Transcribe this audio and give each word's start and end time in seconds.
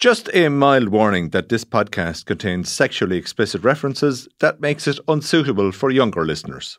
Just 0.00 0.30
a 0.32 0.48
mild 0.48 0.88
warning 0.88 1.28
that 1.28 1.50
this 1.50 1.62
podcast 1.62 2.24
contains 2.24 2.72
sexually 2.72 3.18
explicit 3.18 3.62
references 3.62 4.26
that 4.38 4.58
makes 4.58 4.88
it 4.88 4.98
unsuitable 5.08 5.72
for 5.72 5.90
younger 5.90 6.24
listeners. 6.24 6.78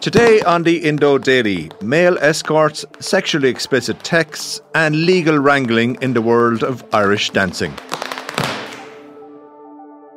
Today 0.00 0.42
on 0.42 0.62
the 0.62 0.76
Indo 0.84 1.18
Daily, 1.18 1.72
male 1.82 2.16
escorts, 2.20 2.84
sexually 3.00 3.48
explicit 3.48 3.98
texts, 4.04 4.60
and 4.76 5.04
legal 5.04 5.40
wrangling 5.40 5.98
in 6.00 6.14
the 6.14 6.22
world 6.22 6.62
of 6.62 6.84
Irish 6.94 7.30
dancing. 7.30 7.74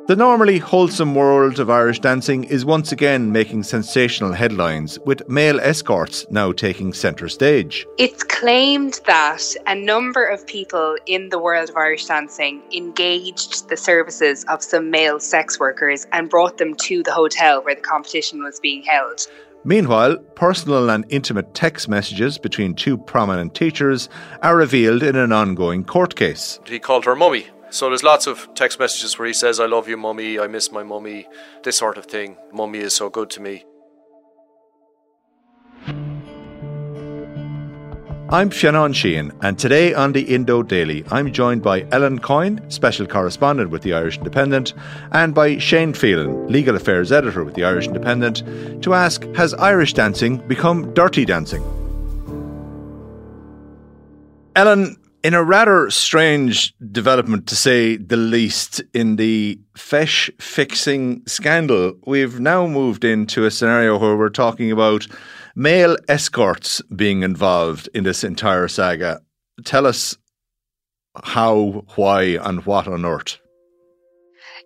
The 0.08 0.16
normally 0.16 0.56
wholesome 0.56 1.14
world 1.14 1.60
of 1.60 1.68
Irish 1.68 2.00
dancing 2.00 2.44
is 2.44 2.64
once 2.64 2.92
again 2.92 3.30
making 3.30 3.64
sensational 3.64 4.32
headlines, 4.32 4.98
with 5.00 5.28
male 5.28 5.60
escorts 5.60 6.24
now 6.30 6.50
taking 6.50 6.94
centre 6.94 7.28
stage. 7.28 7.86
It's 7.98 8.22
claimed 8.22 9.02
that 9.04 9.42
a 9.66 9.74
number 9.74 10.24
of 10.24 10.46
people 10.46 10.96
in 11.04 11.28
the 11.28 11.38
world 11.38 11.68
of 11.68 11.76
Irish 11.76 12.06
dancing 12.06 12.62
engaged 12.74 13.68
the 13.68 13.76
services 13.76 14.44
of 14.44 14.62
some 14.62 14.90
male 14.90 15.20
sex 15.20 15.60
workers 15.60 16.06
and 16.12 16.30
brought 16.30 16.56
them 16.56 16.74
to 16.84 17.02
the 17.02 17.12
hotel 17.12 17.62
where 17.62 17.74
the 17.74 17.82
competition 17.82 18.42
was 18.42 18.58
being 18.58 18.82
held. 18.84 19.26
Meanwhile, 19.62 20.16
personal 20.36 20.88
and 20.88 21.04
intimate 21.10 21.52
text 21.52 21.86
messages 21.86 22.38
between 22.38 22.72
two 22.72 22.96
prominent 22.96 23.54
teachers 23.54 24.08
are 24.40 24.56
revealed 24.56 25.02
in 25.02 25.16
an 25.16 25.32
ongoing 25.32 25.84
court 25.84 26.16
case. 26.16 26.60
He 26.64 26.78
called 26.78 27.04
her 27.04 27.14
mummy. 27.14 27.48
So 27.70 27.88
there's 27.88 28.02
lots 28.02 28.26
of 28.26 28.48
text 28.54 28.78
messages 28.78 29.18
where 29.18 29.28
he 29.28 29.34
says, 29.34 29.60
I 29.60 29.66
love 29.66 29.88
you, 29.88 29.98
mummy, 29.98 30.38
I 30.38 30.46
miss 30.46 30.72
my 30.72 30.82
mummy, 30.82 31.26
this 31.64 31.76
sort 31.76 31.98
of 31.98 32.06
thing. 32.06 32.36
Mummy 32.50 32.78
is 32.78 32.94
so 32.94 33.10
good 33.10 33.28
to 33.30 33.42
me. 33.42 33.64
I'm 38.30 38.50
Fionnán 38.50 38.92
Sheahan, 38.92 39.32
and 39.42 39.58
today 39.58 39.94
on 39.94 40.12
the 40.12 40.20
Indo 40.20 40.62
Daily, 40.62 41.02
I'm 41.10 41.32
joined 41.32 41.62
by 41.62 41.86
Ellen 41.92 42.18
Coyne, 42.18 42.70
special 42.70 43.06
correspondent 43.06 43.70
with 43.70 43.80
the 43.80 43.94
Irish 43.94 44.18
Independent, 44.18 44.74
and 45.12 45.34
by 45.34 45.56
Shane 45.56 45.94
Phelan, 45.94 46.46
legal 46.46 46.76
affairs 46.76 47.10
editor 47.10 47.42
with 47.42 47.54
the 47.54 47.64
Irish 47.64 47.86
Independent, 47.86 48.82
to 48.82 48.92
ask 48.92 49.24
Has 49.34 49.54
Irish 49.54 49.94
dancing 49.94 50.46
become 50.46 50.92
dirty 50.92 51.24
dancing? 51.24 51.64
Ellen, 54.56 54.96
in 55.22 55.34
a 55.34 55.42
rather 55.42 55.90
strange 55.90 56.74
development, 56.92 57.46
to 57.48 57.56
say 57.56 57.96
the 57.96 58.16
least, 58.16 58.82
in 58.94 59.16
the 59.16 59.58
feis 59.74 60.30
fixing 60.40 61.22
scandal, 61.26 61.94
we've 62.06 62.40
now 62.40 62.66
moved 62.66 63.04
into 63.04 63.44
a 63.44 63.50
scenario 63.50 63.98
where 63.98 64.16
we're 64.16 64.28
talking 64.28 64.70
about 64.70 65.06
male 65.56 65.96
escorts 66.08 66.80
being 66.94 67.22
involved 67.22 67.88
in 67.94 68.04
this 68.04 68.22
entire 68.22 68.68
saga. 68.68 69.20
Tell 69.64 69.86
us 69.86 70.16
how, 71.24 71.84
why, 71.96 72.38
and 72.42 72.64
what 72.64 72.86
on 72.86 73.04
earth. 73.04 73.38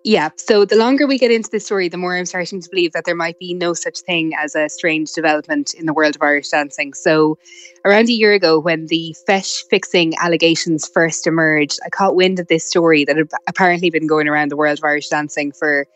Yeah, 0.04 0.30
so 0.36 0.64
the 0.64 0.74
longer 0.74 1.06
we 1.06 1.16
get 1.16 1.30
into 1.30 1.48
this 1.48 1.64
story, 1.64 1.88
the 1.88 1.96
more 1.96 2.16
I'm 2.16 2.26
starting 2.26 2.60
to 2.60 2.68
believe 2.68 2.92
that 2.92 3.04
there 3.04 3.14
might 3.14 3.38
be 3.38 3.54
no 3.54 3.72
such 3.72 4.00
thing 4.00 4.32
as 4.36 4.56
a 4.56 4.68
strange 4.68 5.12
development 5.12 5.74
in 5.74 5.86
the 5.86 5.92
world 5.92 6.16
of 6.16 6.22
Irish 6.22 6.48
dancing. 6.48 6.92
So, 6.92 7.38
around 7.84 8.08
a 8.08 8.12
year 8.12 8.32
ago, 8.32 8.58
when 8.58 8.86
the 8.86 9.14
feis 9.28 9.62
fixing 9.70 10.14
allegations 10.18 10.88
first 10.88 11.28
emerged, 11.28 11.78
I 11.86 11.90
caught 11.90 12.16
wind 12.16 12.40
of 12.40 12.48
this 12.48 12.64
story 12.64 13.04
that 13.04 13.16
had 13.16 13.30
apparently 13.46 13.90
been 13.90 14.08
going 14.08 14.26
around 14.26 14.50
the 14.50 14.56
world 14.56 14.78
of 14.78 14.84
Irish 14.84 15.08
dancing 15.08 15.52
for 15.52 15.86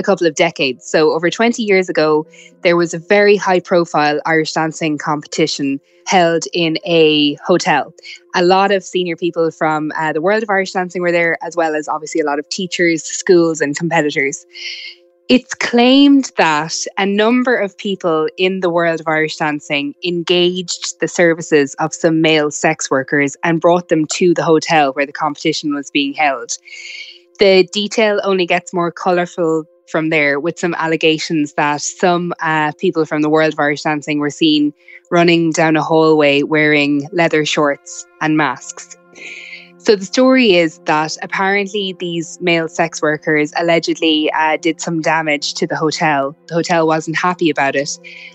a 0.00 0.02
couple 0.02 0.26
of 0.26 0.34
decades. 0.34 0.90
So, 0.90 1.12
over 1.12 1.30
20 1.30 1.62
years 1.62 1.88
ago, 1.88 2.26
there 2.62 2.76
was 2.76 2.92
a 2.92 2.98
very 2.98 3.36
high 3.36 3.60
profile 3.60 4.20
Irish 4.26 4.52
dancing 4.52 4.98
competition 4.98 5.78
held 6.06 6.44
in 6.52 6.76
a 6.84 7.34
hotel. 7.46 7.94
A 8.34 8.42
lot 8.42 8.72
of 8.72 8.82
senior 8.82 9.14
people 9.14 9.50
from 9.52 9.92
uh, 9.96 10.12
the 10.12 10.20
world 10.20 10.42
of 10.42 10.50
Irish 10.50 10.72
dancing 10.72 11.02
were 11.02 11.12
there, 11.12 11.36
as 11.42 11.54
well 11.54 11.76
as 11.76 11.86
obviously 11.86 12.20
a 12.20 12.24
lot 12.24 12.40
of 12.40 12.48
teachers, 12.48 13.04
schools, 13.04 13.60
and 13.60 13.76
competitors. 13.76 14.44
It's 15.28 15.54
claimed 15.54 16.32
that 16.38 16.74
a 16.98 17.06
number 17.06 17.54
of 17.54 17.78
people 17.78 18.28
in 18.36 18.58
the 18.58 18.68
world 18.68 18.98
of 18.98 19.06
Irish 19.06 19.36
dancing 19.36 19.94
engaged 20.04 20.98
the 20.98 21.06
services 21.06 21.74
of 21.74 21.94
some 21.94 22.20
male 22.20 22.50
sex 22.50 22.90
workers 22.90 23.36
and 23.44 23.60
brought 23.60 23.90
them 23.90 24.06
to 24.14 24.34
the 24.34 24.42
hotel 24.42 24.92
where 24.92 25.06
the 25.06 25.12
competition 25.12 25.72
was 25.72 25.88
being 25.88 26.14
held. 26.14 26.58
The 27.38 27.62
detail 27.72 28.20
only 28.24 28.44
gets 28.44 28.74
more 28.74 28.90
colourful 28.90 29.66
from 29.90 30.08
there 30.10 30.38
with 30.40 30.58
some 30.58 30.74
allegations 30.74 31.54
that 31.54 31.80
some 31.80 32.32
uh, 32.40 32.72
people 32.78 33.04
from 33.04 33.22
the 33.22 33.28
world 33.28 33.52
of 33.52 33.58
Irish 33.58 33.82
dancing 33.82 34.18
were 34.18 34.30
seen 34.30 34.72
running 35.10 35.50
down 35.50 35.76
a 35.76 35.82
hallway 35.82 36.42
wearing 36.42 37.08
leather 37.12 37.44
shorts 37.44 38.06
and 38.20 38.36
masks. 38.36 38.96
So 39.82 39.96
the 39.96 40.04
story 40.04 40.56
is 40.56 40.78
that 40.80 41.16
apparently 41.22 41.94
these 41.98 42.38
male 42.42 42.68
sex 42.68 43.00
workers 43.00 43.50
allegedly 43.56 44.30
uh, 44.32 44.58
did 44.58 44.78
some 44.78 45.00
damage 45.00 45.54
to 45.54 45.66
the 45.66 45.74
hotel. 45.74 46.36
The 46.48 46.54
hotel 46.54 46.86
wasn't 46.86 47.16
happy 47.16 47.48
about 47.48 47.74
it, 47.74 47.88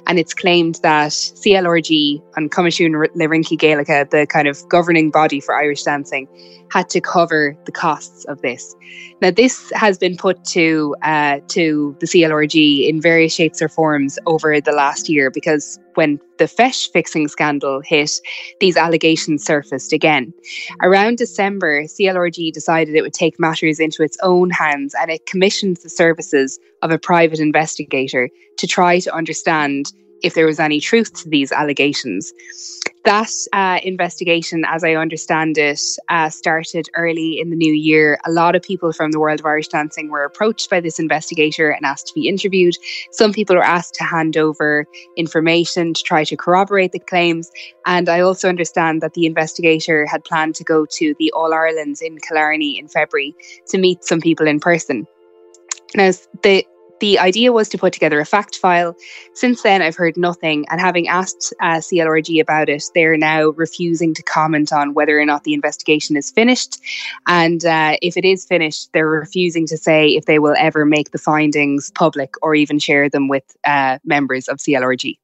and 0.08 0.18
it's 0.18 0.34
claimed 0.34 0.80
that 0.82 1.12
CLRG 1.12 2.20
and 2.36 2.52
Coimisiún 2.52 2.94
le 2.96 3.28
Rincí 3.28 3.60
Gaelacha, 3.60 4.10
the 4.10 4.26
kind 4.26 4.48
of 4.48 4.68
governing 4.70 5.12
body 5.12 5.40
for 5.40 5.56
Irish 5.56 5.84
dancing, 5.84 6.28
had 6.72 6.90
to 6.90 7.00
cover 7.00 7.56
the 7.66 7.72
costs 7.72 8.26
of 8.26 8.42
this. 8.42 8.76
Now, 9.22 9.30
this 9.30 9.72
has 9.76 10.00
been 10.00 10.18
put 10.18 10.44
to 10.46 10.96
uh, 11.04 11.42
to 11.50 11.96
the 12.00 12.08
CLRG 12.08 12.90
in 12.90 13.00
various 13.00 13.36
shapes 13.36 13.62
or 13.62 13.70
forms 13.70 14.18
over 14.26 14.60
the 14.60 14.72
last 14.72 15.10
year 15.10 15.30
because 15.30 15.80
when 15.94 16.20
the 16.38 16.46
feis 16.46 16.90
fixing 16.92 17.28
scandal 17.28 17.82
hit, 17.82 18.12
these 18.60 18.78
allegations 18.78 19.44
surfaced 19.44 19.94
again. 19.94 20.34
Around 20.82 21.18
December, 21.18 21.84
CLRG 21.84 22.52
decided 22.52 22.96
it 22.96 23.02
would 23.02 23.14
take 23.14 23.40
matters 23.40 23.80
into 23.80 24.04
its 24.04 24.18
own 24.24 24.50
hands 24.50 24.96
and 25.00 25.12
it 25.12 25.26
commissioned 25.26 25.78
the 25.78 25.90
services 25.90 26.60
of 26.82 26.92
a 26.92 27.00
private 27.00 27.40
investigator 27.40 28.30
to 28.58 28.68
try 28.68 29.00
to 29.00 29.14
understand 29.14 29.92
if 30.24 30.34
there 30.34 30.46
was 30.46 30.60
any 30.60 30.80
truth 30.80 31.14
to 31.14 31.30
these 31.30 31.52
allegations. 31.52 32.34
That 33.04 33.30
uh, 33.54 33.80
investigation, 33.84 34.66
as 34.68 34.84
I 34.84 34.96
understand 34.96 35.60
it, 35.60 35.80
uh, 36.10 36.32
started 36.32 36.90
early 36.96 37.40
in 37.40 37.52
the 37.52 37.56
new 37.56 37.72
year. 37.72 38.18
A 38.26 38.32
lot 38.32 38.56
of 38.56 38.64
people 38.64 38.92
from 38.94 39.12
the 39.12 39.20
world 39.20 39.40
of 39.40 39.46
Irish 39.46 39.68
dancing 39.68 40.10
were 40.10 40.24
approached 40.24 40.72
by 40.72 40.80
this 40.80 40.98
investigator 40.98 41.70
and 41.70 41.86
asked 41.86 42.08
to 42.08 42.16
be 42.16 42.28
interviewed. 42.28 42.74
Some 43.12 43.32
people 43.32 43.58
were 43.58 43.64
asked 43.64 43.94
to 43.96 44.04
hand 44.04 44.38
over 44.38 44.88
information 45.18 45.94
to 45.94 46.02
try 46.02 46.24
to 46.24 46.36
corroborate 46.36 46.94
the 46.94 47.00
claims. 47.00 47.52
And 47.86 48.10
I 48.10 48.22
also 48.22 48.50
understand 48.50 49.02
that 49.02 49.14
the 49.14 49.28
investigator 49.28 50.08
had 50.08 50.24
planned 50.24 50.56
to 50.56 50.64
go 50.64 50.88
to 50.88 51.14
the 51.20 51.32
All 51.34 51.54
Irelands 51.54 52.02
in 52.02 52.18
Killarney 52.18 52.80
in 52.80 52.88
February 52.88 53.36
to 53.68 53.78
meet 53.78 54.04
some 54.04 54.20
people 54.20 54.48
in 54.48 54.60
person. 54.60 55.06
Now, 55.94 56.12
the 56.42 56.66
the 57.00 57.20
idea 57.20 57.52
was 57.52 57.70
to 57.70 57.78
put 57.78 57.94
together 57.94 58.20
a 58.20 58.26
fact 58.26 58.56
file. 58.58 58.96
Since 59.34 59.64
then, 59.64 59.82
I've 59.82 59.96
heard 59.96 60.18
nothing, 60.18 60.66
and 60.70 60.80
having 60.80 61.08
asked 61.08 61.54
uh, 61.62 61.78
CLRG 61.78 62.42
about 62.42 62.70
it, 62.70 62.84
they're 62.94 63.18
now 63.18 63.50
refusing 63.50 64.14
to 64.14 64.24
comment 64.24 64.72
on 64.72 64.94
whether 64.94 65.20
or 65.20 65.26
not 65.26 65.44
the 65.44 65.54
investigation 65.54 66.18
is 66.18 66.32
finished. 66.32 66.80
And 67.28 67.66
uh, 67.66 67.98
if 68.02 68.18
it 68.18 68.26
is 68.26 68.46
finished, 68.46 68.92
they're 68.94 69.08
refusing 69.08 69.68
to 69.68 69.78
say 69.78 70.10
if 70.10 70.26
they 70.26 70.40
will 70.40 70.56
ever 70.58 70.86
make 70.86 71.12
the 71.12 71.18
findings 71.18 71.92
public 71.92 72.34
or 72.42 72.56
even 72.56 72.80
share 72.80 73.10
them 73.10 73.28
with 73.28 73.44
uh, 73.66 74.00
members 74.04 74.48
of 74.48 74.58
CLRG. 74.58 75.18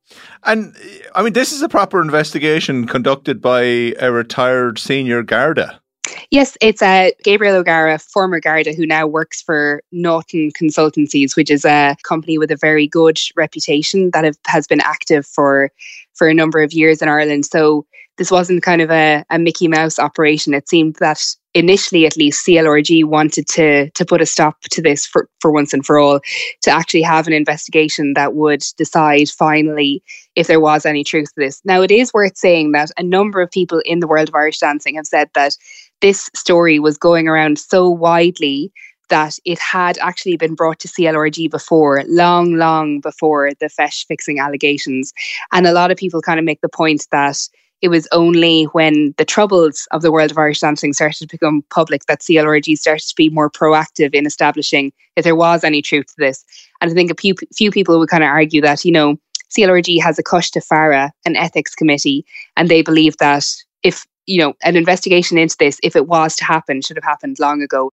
And 0.44 0.76
I 1.16 1.24
mean, 1.24 1.34
this 1.34 1.52
is 1.52 1.62
a 1.62 1.70
proper 1.70 2.02
investigation 2.02 2.88
conducted 2.88 3.42
by 3.42 3.62
a 3.62 4.12
retired 4.12 4.80
senior 4.80 5.24
Garda. 5.24 5.82
Yes, 6.30 6.58
it's 6.62 6.82
uh, 6.82 7.12
Gabriel 7.24 7.58
O'Gara, 7.58 8.00
former 8.00 8.40
Garda, 8.40 8.74
who 8.74 8.86
now 8.86 9.08
works 9.08 9.42
for 9.42 9.82
Norton 9.92 10.52
Consultancies, 10.52 11.36
which 11.36 11.52
is 11.52 11.66
a 11.66 11.96
company 12.04 12.38
with 12.38 12.52
a 12.52 12.56
very 12.56 12.88
good 12.88 13.20
reputation 13.36 14.12
that 14.12 14.24
have, 14.24 14.38
has 14.48 14.68
been 14.68 14.82
active 14.82 15.26
for 15.26 15.72
for 16.14 16.28
a 16.28 16.34
number 16.34 16.62
of 16.62 16.74
years 16.74 17.02
in 17.02 17.10
Ireland. 17.10 17.46
So 17.46 17.86
this 18.18 18.30
wasn't 18.30 18.62
kind 18.62 18.82
of 18.82 18.92
a, 18.92 19.24
a 19.30 19.40
Mickey 19.40 19.68
Mouse 19.68 19.98
operation. 19.98 20.54
It 20.54 20.70
seemed 20.70 20.96
that 20.98 21.24
initially, 21.54 22.06
at 22.06 22.18
least, 22.18 22.46
CLRG 22.46 23.04
wanted 23.06 23.48
to 23.50 23.90
to 23.90 24.06
put 24.06 24.22
a 24.22 24.26
stop 24.26 24.62
to 24.62 24.82
this 24.82 25.06
for, 25.06 25.28
for 25.40 25.52
once 25.52 25.74
and 25.74 25.86
for 25.86 25.98
all, 25.98 26.20
to 26.62 26.72
actually 26.72 27.02
have 27.02 27.28
an 27.28 27.34
investigation 27.34 28.14
that 28.14 28.36
would 28.36 28.64
decide 28.78 29.30
finally 29.30 30.04
if 30.36 30.48
there 30.48 30.60
was 30.60 30.86
any 30.86 31.04
truth 31.04 31.34
to 31.34 31.42
this. 31.42 31.62
Now, 31.66 31.82
it 31.82 31.92
is 31.92 32.14
worth 32.14 32.38
saying 32.38 32.74
that 32.74 32.92
a 32.98 33.04
number 33.04 33.42
of 33.42 33.50
people 33.50 33.82
in 33.86 34.00
the 34.00 34.08
world 34.08 34.30
of 34.30 34.36
Irish 34.36 34.60
dancing 34.60 34.96
have 34.96 35.08
said 35.08 35.30
that 35.34 35.58
this 36.02 36.30
story 36.36 36.80
was 36.80 36.98
going 36.98 37.28
around 37.28 37.60
so 37.60 37.90
widely 37.90 38.72
that 39.10 39.38
it 39.46 39.60
had 39.60 39.98
actually 40.00 40.38
been 40.38 40.56
brought 40.56 40.80
to 40.80 40.88
CLRG 40.88 41.52
before, 41.52 42.04
long, 42.08 42.56
long 42.56 43.02
before 43.02 43.52
the 43.60 43.68
feis 43.68 44.06
fixing 44.06 44.40
allegations. 44.40 45.14
And 45.52 45.68
a 45.68 45.74
lot 45.74 45.92
of 45.92 45.98
people 45.98 46.22
kind 46.22 46.40
of 46.40 46.46
make 46.46 46.62
the 46.62 46.70
point 46.70 47.08
that 47.12 47.38
it 47.82 47.90
was 47.90 48.08
only 48.12 48.66
when 48.66 49.14
the 49.18 49.26
troubles 49.26 49.88
of 49.92 50.02
the 50.02 50.12
world 50.12 50.32
of 50.32 50.38
Irish 50.38 50.60
dancing 50.60 50.94
started 50.94 51.18
to 51.18 51.28
become 51.28 51.64
public 51.72 52.06
that 52.06 52.22
CLRG 52.22 52.78
started 52.78 53.08
to 53.08 53.16
be 53.16 53.30
more 53.30 53.50
proactive 53.50 54.14
in 54.14 54.26
establishing 54.26 54.94
if 55.16 55.24
there 55.24 55.36
was 55.36 55.64
any 55.64 55.82
truth 55.82 56.08
to 56.08 56.16
this. 56.18 56.46
And 56.80 56.90
I 56.90 56.94
think 56.94 57.12
a 57.12 57.16
few, 57.20 57.36
few 57.54 57.72
people 57.72 57.98
would 58.00 58.10
kind 58.10 58.24
of 58.24 58.30
argue 58.30 58.62
that, 58.62 58.86
you 58.86 58.92
know, 58.92 59.18
CLRG 59.50 60.02
has 60.02 60.18
a 60.18 60.24
Coiste 60.24 60.56
Feabhra, 60.56 61.10
an 61.26 61.36
ethics 61.36 61.76
committee, 61.76 62.26
and 62.56 62.70
they 62.70 62.82
believe 62.82 63.18
that 63.18 63.46
if 63.84 64.06
you 64.32 64.40
know 64.42 64.54
an 64.64 64.76
investigation 64.76 65.38
into 65.38 65.56
this, 65.60 65.80
if 65.84 65.96
it 65.96 66.08
was 66.08 66.36
to 66.38 66.46
happen, 66.46 66.82
should 66.82 66.98
have 66.98 67.04
happened 67.04 67.38
long 67.40 67.62
ago. 67.62 67.92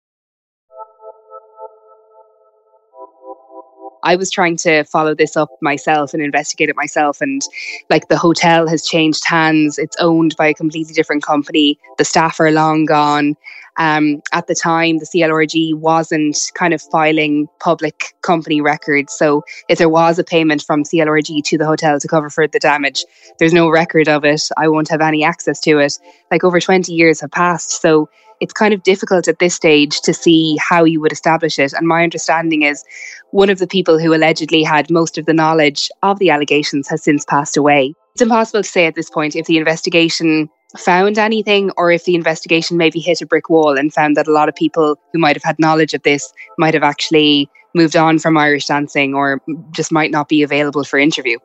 I 4.08 4.16
was 4.16 4.32
trying 4.32 4.56
to 4.58 4.86
follow 4.86 5.14
this 5.14 5.36
up 5.36 5.50
myself 5.62 6.14
and 6.14 6.24
investigate 6.24 6.70
it 6.70 6.78
myself. 6.78 7.20
And 7.20 7.42
like 7.90 8.08
the 8.08 8.18
hotel 8.18 8.66
has 8.66 8.86
changed 8.86 9.28
hands, 9.28 9.78
it's 9.78 9.98
owned 10.00 10.34
by 10.38 10.48
a 10.48 10.54
completely 10.54 10.94
different 10.94 11.24
company. 11.24 11.78
The 11.98 12.06
staff 12.06 12.40
are 12.40 12.50
long 12.50 12.86
gone. 12.86 13.36
Um, 13.76 14.22
at 14.32 14.48
the 14.48 14.56
time, 14.56 15.00
the 15.00 15.06
CLRG 15.06 15.74
wasn't 15.74 16.38
kind 16.56 16.74
of 16.74 16.82
filing 16.82 17.50
public 17.60 18.14
company 18.22 18.62
records. 18.62 19.14
So 19.14 19.44
if 19.68 19.78
there 19.78 19.90
was 19.90 20.18
a 20.18 20.24
payment 20.24 20.64
from 20.64 20.84
CLRG 20.84 21.44
to 21.44 21.58
the 21.58 21.66
hotel 21.66 22.00
to 22.00 22.08
cover 22.08 22.30
for 22.30 22.48
the 22.48 22.60
damage, 22.60 23.04
there's 23.40 23.54
no 23.54 23.70
record 23.70 24.08
of 24.08 24.24
it. 24.24 24.42
I 24.56 24.70
won't 24.70 24.90
have 24.90 25.02
any 25.02 25.26
access 25.26 25.60
to 25.62 25.80
it. 25.80 26.00
Like 26.32 26.46
over 26.46 26.62
20 26.62 26.94
years 26.94 27.20
have 27.20 27.32
passed. 27.32 27.82
So 27.82 28.10
it's 28.40 28.54
kind 28.54 28.74
of 28.74 28.84
difficult 28.84 29.28
at 29.28 29.40
this 29.40 29.56
stage 29.56 30.02
to 30.02 30.14
see 30.14 30.58
how 30.58 30.84
you 30.84 31.02
would 31.02 31.12
establish 31.12 31.58
it. 31.60 31.74
And 31.74 31.88
my 31.88 32.04
understanding 32.04 32.62
is 32.62 32.84
one 33.32 33.50
of 33.50 33.60
the 33.60 33.68
people 33.68 34.00
who 34.00 34.14
allegedly 34.14 34.64
had 34.64 34.92
most 34.92 35.18
of 35.18 35.26
the 35.26 35.34
knowledge 35.34 35.90
of 36.04 36.20
the 36.20 36.30
allegations 36.30 36.88
has 36.90 37.04
since 37.04 37.26
passed 37.26 37.58
away. 37.58 37.94
It's 38.14 38.22
impossible 38.22 38.64
to 38.64 38.70
say 38.70 38.86
at 38.86 38.96
this 38.96 39.10
point 39.10 39.36
if 39.36 39.46
the 39.46 39.58
investigation 39.58 40.50
found 40.78 41.18
anything 41.18 41.72
or 41.78 41.92
if 41.92 42.06
the 42.06 42.16
investigation 42.16 42.78
maybe 42.78 43.00
hit 43.00 43.22
a 43.22 43.26
brick 43.26 43.50
wall 43.50 43.78
and 43.78 43.94
found 43.94 44.18
that 44.18 44.28
a 44.28 44.34
lot 44.34 44.50
of 44.50 44.56
people 44.56 44.98
who 45.14 45.20
might 45.20 45.36
have 45.36 45.44
had 45.44 45.60
knowledge 45.60 45.94
of 45.94 46.04
this 46.04 46.32
might 46.58 46.74
have 46.74 46.84
actually 46.84 47.50
moved 47.74 47.96
on 47.96 48.20
from 48.20 48.38
Irish 48.38 48.66
dancing 48.66 49.14
or 49.14 49.42
just 49.72 49.92
might 49.92 50.12
not 50.12 50.28
be 50.28 50.44
available 50.44 50.84
for 50.84 51.00
interview. 51.00 51.38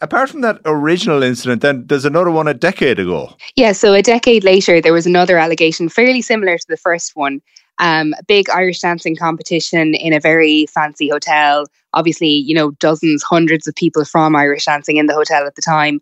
Apart 0.00 0.30
from 0.30 0.42
that 0.42 0.60
original 0.64 1.22
incident, 1.22 1.62
then 1.62 1.86
there's 1.86 2.04
another 2.04 2.30
one 2.30 2.46
a 2.46 2.54
decade 2.54 2.98
ago. 2.98 3.34
Yeah, 3.56 3.72
so 3.72 3.94
a 3.94 4.02
decade 4.02 4.44
later, 4.44 4.80
there 4.80 4.92
was 4.92 5.06
another 5.06 5.38
allegation 5.38 5.88
fairly 5.88 6.22
similar 6.22 6.56
to 6.56 6.66
the 6.68 6.76
first 6.76 7.16
one. 7.16 7.40
Um, 7.78 8.14
a 8.18 8.24
big 8.24 8.50
Irish 8.50 8.80
dancing 8.80 9.16
competition 9.16 9.94
in 9.94 10.12
a 10.12 10.20
very 10.20 10.66
fancy 10.66 11.08
hotel. 11.08 11.66
Obviously, 11.94 12.28
you 12.28 12.54
know, 12.54 12.72
dozens, 12.72 13.22
hundreds 13.22 13.66
of 13.66 13.74
people 13.74 14.04
from 14.04 14.36
Irish 14.36 14.66
dancing 14.66 14.96
in 14.96 15.06
the 15.06 15.14
hotel 15.14 15.46
at 15.46 15.54
the 15.54 15.62
time. 15.62 16.00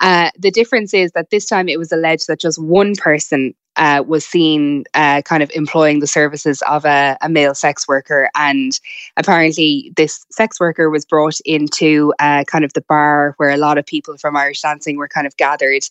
Uh, 0.00 0.30
the 0.38 0.50
difference 0.50 0.92
is 0.92 1.12
that 1.12 1.30
this 1.30 1.46
time 1.46 1.68
it 1.68 1.78
was 1.78 1.92
alleged 1.92 2.26
that 2.26 2.40
just 2.40 2.60
one 2.60 2.94
person 2.94 3.54
uh, 3.82 4.00
was 4.06 4.24
seen 4.24 4.84
uh, 4.94 5.22
kind 5.22 5.42
of 5.42 5.50
employing 5.56 5.98
the 5.98 6.06
services 6.06 6.62
of 6.70 6.84
a, 6.84 7.18
a, 7.20 7.28
male 7.28 7.52
sex 7.52 7.88
worker. 7.88 8.30
And 8.36 8.78
apparently, 9.16 9.92
this 9.96 10.24
sex 10.30 10.60
worker 10.60 10.88
was 10.88 11.04
brought 11.04 11.40
into 11.44 12.14
uh, 12.20 12.44
kind 12.44 12.64
of 12.64 12.74
the 12.74 12.82
bar 12.82 13.34
where 13.38 13.50
a 13.50 13.56
lot 13.56 13.78
of 13.78 13.84
people 13.84 14.16
from 14.18 14.36
Irish 14.36 14.60
dancing 14.60 14.98
were 14.98 15.08
kind 15.08 15.26
of 15.26 15.36
gathered. 15.36 15.82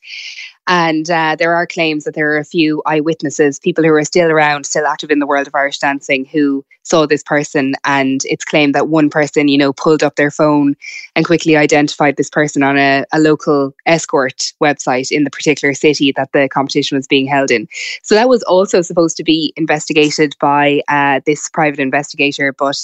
And 0.71 1.11
uh, 1.11 1.35
there 1.37 1.53
are 1.53 1.67
claims 1.67 2.05
that 2.05 2.15
there 2.15 2.31
are 2.31 2.37
a 2.37 2.45
few 2.45 2.81
eyewitnesses, 2.85 3.59
people 3.59 3.83
who 3.83 3.91
are 3.91 4.05
still 4.05 4.31
around, 4.31 4.65
still 4.65 4.87
active 4.87 5.11
in 5.11 5.19
the 5.19 5.27
world 5.27 5.45
of 5.45 5.53
Irish 5.53 5.79
dancing, 5.79 6.23
who 6.23 6.63
saw 6.83 7.05
this 7.05 7.23
person. 7.23 7.73
And 7.83 8.21
it's 8.23 8.45
claimed 8.45 8.73
that 8.73 8.87
one 8.87 9.09
person, 9.09 9.49
you 9.49 9.57
know, 9.57 9.73
pulled 9.73 10.01
up 10.01 10.15
their 10.15 10.31
phone 10.31 10.77
and 11.13 11.25
quickly 11.25 11.57
identified 11.57 12.15
this 12.15 12.29
person 12.29 12.63
on 12.63 12.77
a, 12.77 13.03
a 13.11 13.19
local 13.19 13.73
escort 13.85 14.53
website 14.63 15.11
in 15.11 15.25
the 15.25 15.29
particular 15.29 15.73
city 15.73 16.13
that 16.15 16.31
the 16.31 16.47
competition 16.47 16.95
was 16.95 17.05
being 17.05 17.27
held 17.27 17.51
in. 17.51 17.67
So 18.01 18.15
that 18.15 18.29
was 18.29 18.41
also 18.43 18.81
supposed 18.81 19.17
to 19.17 19.25
be 19.25 19.51
investigated 19.57 20.35
by 20.39 20.83
uh, 20.87 21.19
this 21.25 21.49
private 21.49 21.81
investigator, 21.81 22.53
but 22.53 22.77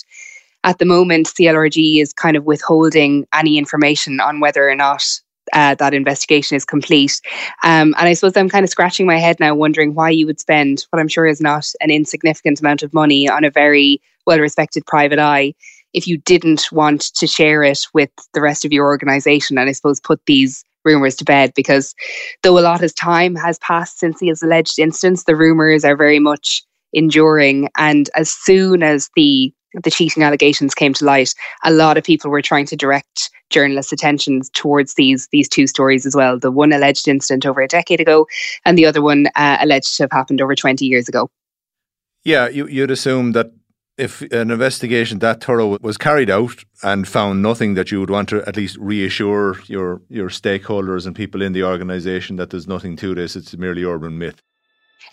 at 0.65 0.79
the 0.79 0.85
moment, 0.85 1.27
CLRG 1.27 2.01
is 2.01 2.11
kind 2.11 2.35
of 2.35 2.43
withholding 2.43 3.25
any 3.33 3.57
information 3.57 4.19
on 4.19 4.41
whether 4.41 4.67
or 4.67 4.75
not 4.75 5.21
uh, 5.53 5.75
that 5.75 5.93
investigation 5.93 6.55
is 6.55 6.65
complete. 6.65 7.21
Um, 7.63 7.95
and 7.97 8.07
I 8.07 8.13
suppose 8.13 8.35
I'm 8.35 8.49
kind 8.49 8.63
of 8.63 8.69
scratching 8.69 9.05
my 9.05 9.17
head 9.17 9.39
now, 9.39 9.55
wondering 9.55 9.93
why 9.93 10.09
you 10.09 10.25
would 10.25 10.39
spend 10.39 10.85
what 10.89 10.99
I'm 10.99 11.07
sure 11.07 11.25
is 11.25 11.41
not 11.41 11.65
an 11.81 11.91
insignificant 11.91 12.59
amount 12.59 12.83
of 12.83 12.93
money 12.93 13.29
on 13.29 13.43
a 13.43 13.51
very 13.51 14.01
well 14.25 14.39
respected 14.39 14.85
private 14.85 15.19
eye 15.19 15.53
if 15.93 16.07
you 16.07 16.17
didn't 16.17 16.71
want 16.71 17.13
to 17.15 17.25
share 17.25 17.63
it 17.63 17.79
with 17.93 18.09
the 18.33 18.41
rest 18.41 18.65
of 18.65 18.71
your 18.71 18.85
organization 18.85 19.57
and 19.57 19.69
I 19.69 19.71
suppose 19.71 19.99
put 19.99 20.21
these 20.25 20.63
rumors 20.85 21.15
to 21.17 21.25
bed 21.25 21.53
because 21.55 21.95
though 22.43 22.57
a 22.57 22.61
lot 22.61 22.83
of 22.83 22.95
time 22.95 23.35
has 23.35 23.59
passed 23.59 23.99
since 23.99 24.19
the 24.19 24.33
alleged 24.41 24.79
instance, 24.79 25.23
the 25.23 25.35
rumors 25.35 25.83
are 25.83 25.97
very 25.97 26.19
much 26.19 26.63
enduring. 26.93 27.69
And 27.77 28.09
as 28.15 28.31
soon 28.31 28.83
as 28.83 29.09
the 29.15 29.53
the 29.83 29.91
cheating 29.91 30.23
allegations 30.23 30.73
came 30.73 30.93
to 30.93 31.05
light, 31.05 31.33
a 31.63 31.71
lot 31.71 31.97
of 31.97 32.03
people 32.03 32.31
were 32.31 32.41
trying 32.41 32.65
to 32.67 32.75
direct 32.75 33.29
journalists' 33.49 33.93
attention 33.93 34.41
towards 34.53 34.95
these 34.95 35.27
these 35.31 35.47
two 35.47 35.67
stories 35.67 36.05
as 36.05 36.15
well. 36.15 36.39
The 36.39 36.51
one 36.51 36.73
alleged 36.73 37.07
incident 37.07 37.45
over 37.45 37.61
a 37.61 37.67
decade 37.67 38.01
ago, 38.01 38.27
and 38.65 38.77
the 38.77 38.85
other 38.85 39.01
one 39.01 39.27
uh, 39.35 39.57
alleged 39.61 39.95
to 39.97 40.03
have 40.03 40.11
happened 40.11 40.41
over 40.41 40.55
twenty 40.55 40.85
years 40.85 41.07
ago. 41.07 41.29
Yeah, 42.23 42.49
you, 42.49 42.67
you'd 42.67 42.91
assume 42.91 43.31
that 43.33 43.51
if 43.97 44.21
an 44.21 44.51
investigation 44.51 45.19
that 45.19 45.43
thorough 45.43 45.77
was 45.81 45.97
carried 45.97 46.29
out 46.29 46.63
and 46.83 47.07
found 47.07 47.41
nothing 47.41 47.73
that 47.73 47.91
you 47.91 47.99
would 47.99 48.09
want 48.09 48.29
to 48.29 48.47
at 48.47 48.55
least 48.55 48.77
reassure 48.77 49.59
your 49.65 50.01
your 50.09 50.29
stakeholders 50.29 51.05
and 51.05 51.15
people 51.15 51.41
in 51.41 51.53
the 51.53 51.63
organisation 51.63 52.35
that 52.35 52.49
there's 52.49 52.67
nothing 52.67 52.95
to 52.97 53.15
this, 53.15 53.35
it's 53.35 53.57
merely 53.57 53.83
urban 53.83 54.17
myth. 54.17 54.41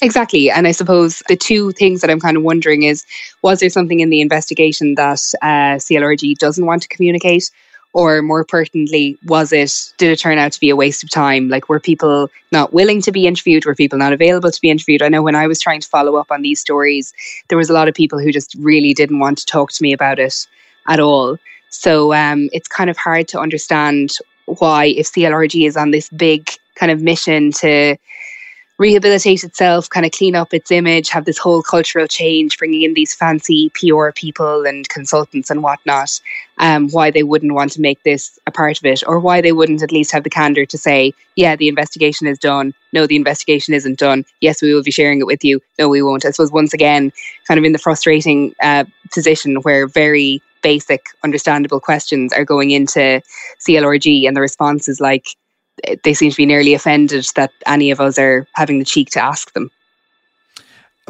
Exactly. 0.03 0.51
And 0.51 0.67
I 0.67 0.73
suppose 0.73 1.23
the 1.29 1.37
two 1.37 1.73
things 1.73 2.01
that 2.01 2.11
I'm 2.11 2.21
kind 2.21 2.37
of 2.37 2.43
wondering 2.43 2.83
is 2.83 3.07
was 3.43 3.61
there 3.61 3.71
something 3.71 4.01
in 4.01 4.11
the 4.11 4.21
investigation 4.21 4.97
that 4.97 5.21
uh, 5.41 5.79
CLRG 5.79 6.37
doesn't 6.37 6.67
want 6.67 6.83
to 6.83 6.89
communicate? 6.89 7.51
or 7.95 8.23
more 8.23 8.45
pertinently 8.45 9.17
was 9.25 9.53
it 9.53 9.93
did 9.97 10.11
it 10.11 10.19
turn 10.19 10.37
out 10.37 10.53
to 10.53 10.61
be 10.61 10.69
a 10.69 10.77
waste 10.77 11.03
of 11.03 11.11
time 11.11 11.49
like 11.49 11.69
were 11.69 11.81
people 11.81 12.31
not 12.53 12.75
willing 12.75 13.01
to 13.01 13.13
be 13.13 13.27
interviewed 13.27 13.65
were 13.65 13.75
people 13.75 13.99
not 13.99 14.13
available 14.13 14.51
to 14.51 14.61
be 14.61 14.69
interviewed 14.69 15.01
i 15.01 15.09
know 15.09 15.23
when 15.23 15.37
i 15.37 15.47
was 15.47 15.61
trying 15.61 15.81
to 15.81 15.89
follow 15.89 16.17
up 16.17 16.31
on 16.31 16.43
these 16.43 16.61
stories 16.61 17.15
there 17.49 17.57
was 17.57 17.71
a 17.71 17.73
lot 17.73 17.89
of 17.89 17.95
people 17.95 18.19
who 18.19 18.31
just 18.31 18.55
really 18.57 18.93
didn't 18.93 19.21
want 19.21 19.39
to 19.39 19.47
talk 19.47 19.73
to 19.73 19.83
me 19.83 19.93
about 19.93 20.19
it 20.19 20.47
at 20.89 21.01
all 21.01 21.39
so 21.71 22.13
um, 22.13 22.49
it's 22.53 22.69
kind 22.69 22.91
of 22.91 22.97
hard 22.97 23.27
to 23.29 23.41
understand 23.41 24.19
why 24.47 24.87
if 24.87 25.11
clrg 25.13 25.67
is 25.67 25.77
on 25.77 25.93
this 25.93 26.11
big 26.11 26.51
kind 26.75 26.93
of 26.93 27.01
mission 27.01 27.53
to 27.53 27.97
rehabilitate 28.79 29.45
itself, 29.45 29.89
kind 29.89 30.05
of 30.05 30.13
clean 30.13 30.35
up 30.35 30.53
its 30.53 30.71
image, 30.71 31.09
have 31.09 31.25
this 31.25 31.39
whole 31.39 31.63
cultural 31.63 32.09
change, 32.09 32.59
bringing 32.59 32.83
in 32.83 32.95
these 32.95 33.15
fancy 33.15 33.71
PR 33.71 34.11
people 34.13 34.67
and 34.67 34.89
consultants 34.89 35.51
and 35.51 35.63
whatnot, 35.63 36.21
um, 36.59 36.89
why 36.91 37.11
they 37.11 37.23
wouldn't 37.23 37.55
want 37.55 37.71
to 37.73 37.81
make 37.81 38.03
this 38.03 38.39
a 38.47 38.51
part 38.51 38.79
of 38.79 38.85
it, 38.85 39.03
or 39.07 39.21
why 39.21 39.41
they 39.41 39.53
wouldn't 39.53 39.83
at 39.83 39.93
least 39.93 40.11
have 40.11 40.25
the 40.25 40.31
candor 40.31 40.67
to 40.67 40.77
say, 40.77 41.13
yeah, 41.37 41.55
the 41.55 41.69
investigation 41.69 42.27
is 42.27 42.39
done. 42.39 42.75
No, 42.93 43.07
the 43.07 43.17
investigation 43.17 43.75
isn't 43.75 43.99
done. 43.99 44.25
Yes, 44.41 44.61
we 44.61 44.75
will 44.75 44.83
be 44.83 44.91
sharing 44.91 45.21
it 45.21 45.27
with 45.27 45.45
you. 45.45 45.61
No, 45.79 45.89
we 45.89 46.03
won't. 46.03 46.25
I 46.25 46.31
suppose 46.31 46.51
once 46.51 46.75
again, 46.75 47.13
kind 47.47 47.59
of 47.59 47.65
in 47.65 47.73
the 47.73 47.79
frustrating 47.79 48.55
uh, 48.61 48.85
position 49.13 49.57
where 49.57 49.87
very 49.87 50.43
basic, 50.63 51.07
understandable 51.23 51.79
questions 51.79 52.33
are 52.33 52.45
going 52.45 52.71
into 52.71 53.21
CLRG 53.61 54.27
and 54.27 54.37
the 54.37 54.41
response 54.41 54.89
is 54.89 55.01
like, 55.01 55.37
they 56.03 56.15
seem 56.15 56.31
to 56.31 56.37
be 56.37 56.47
nearly 56.47 56.75
offended 56.75 57.27
that 57.37 57.53
any 57.67 57.91
of 57.91 58.01
us 58.01 58.19
are 58.19 58.47
having 58.55 58.79
the 58.79 58.85
cheek 58.85 59.11
to 59.11 59.23
ask 59.23 59.53
them. 59.53 59.71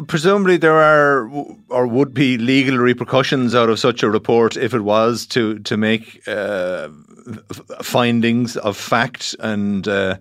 Presumably, 0.07 0.57
there 0.57 0.75
are 0.75 1.29
or 1.69 1.87
would 1.87 2.13
be 2.13 2.37
legal 2.37 2.77
repercussions 2.77 3.55
out 3.55 3.69
of 3.69 3.79
such 3.79 4.03
a 4.03 4.09
report 4.09 4.57
if 4.57 4.73
it 4.73 4.81
was 4.81 5.25
to 5.27 5.59
to 5.59 5.77
make 5.77 6.21
uh, 6.27 6.89
findings 7.81 8.57
of 8.57 8.75
fact 8.75 9.35
and 9.39 9.87
uh, 9.87 10.17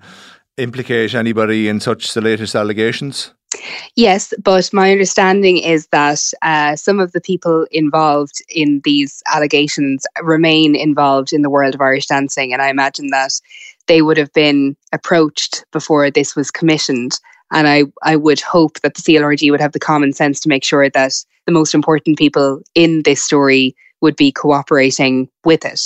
implicate 0.58 1.14
anybody 1.14 1.68
in 1.68 1.80
such 1.80 2.14
the 2.14 2.20
latest 2.20 2.54
allegations. 2.54 3.32
Yes, 3.96 4.34
but 4.42 4.72
my 4.72 4.90
understanding 4.90 5.58
is 5.58 5.86
that 5.88 6.20
uh, 6.42 6.76
some 6.76 6.98
of 6.98 7.12
the 7.12 7.20
people 7.20 7.66
involved 7.70 8.42
in 8.48 8.80
these 8.84 9.22
allegations 9.32 10.06
remain 10.22 10.74
involved 10.74 11.32
in 11.32 11.42
the 11.42 11.50
world 11.50 11.74
of 11.74 11.80
Irish 11.80 12.06
dancing. 12.06 12.52
And 12.52 12.60
I 12.60 12.68
imagine 12.68 13.08
that 13.08 13.32
they 13.86 14.02
would 14.02 14.16
have 14.16 14.32
been 14.32 14.76
approached 14.92 15.64
before 15.72 16.10
this 16.10 16.34
was 16.34 16.50
commissioned. 16.50 17.18
And 17.52 17.68
I, 17.68 17.84
I 18.02 18.16
would 18.16 18.40
hope 18.40 18.80
that 18.80 18.94
the 18.94 19.02
CLRG 19.02 19.50
would 19.50 19.60
have 19.60 19.72
the 19.72 19.80
common 19.80 20.12
sense 20.12 20.40
to 20.40 20.48
make 20.48 20.64
sure 20.64 20.88
that 20.88 21.12
the 21.46 21.52
most 21.52 21.74
important 21.74 22.18
people 22.18 22.62
in 22.74 23.02
this 23.02 23.22
story 23.22 23.76
would 24.00 24.16
be 24.16 24.30
cooperating 24.30 25.28
with 25.44 25.64
it. 25.64 25.80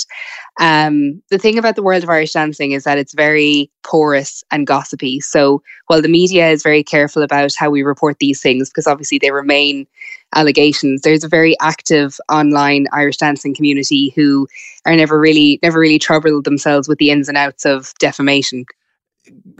Um, 0.59 1.21
the 1.29 1.37
thing 1.37 1.57
about 1.57 1.75
the 1.75 1.83
world 1.83 2.03
of 2.03 2.09
Irish 2.09 2.33
dancing 2.33 2.73
is 2.73 2.83
that 2.83 2.97
it's 2.97 3.13
very 3.13 3.71
porous 3.83 4.43
and 4.51 4.67
gossipy. 4.67 5.21
So 5.21 5.63
while 5.87 6.01
the 6.01 6.09
media 6.09 6.49
is 6.49 6.61
very 6.61 6.83
careful 6.83 7.23
about 7.23 7.55
how 7.57 7.69
we 7.69 7.81
report 7.81 8.17
these 8.19 8.41
things, 8.41 8.69
because 8.69 8.87
obviously 8.87 9.19
they 9.19 9.31
remain 9.31 9.87
allegations, 10.35 11.01
there's 11.01 11.23
a 11.23 11.29
very 11.29 11.55
active 11.59 12.19
online 12.29 12.87
Irish 12.91 13.17
dancing 13.17 13.55
community 13.55 14.13
who 14.15 14.47
are 14.85 14.95
never 14.95 15.19
really 15.19 15.59
never 15.63 15.79
really 15.79 15.99
troubled 15.99 16.43
themselves 16.43 16.87
with 16.87 16.97
the 16.97 17.11
ins 17.11 17.27
and 17.27 17.37
outs 17.37 17.65
of 17.65 17.93
defamation. 17.99 18.65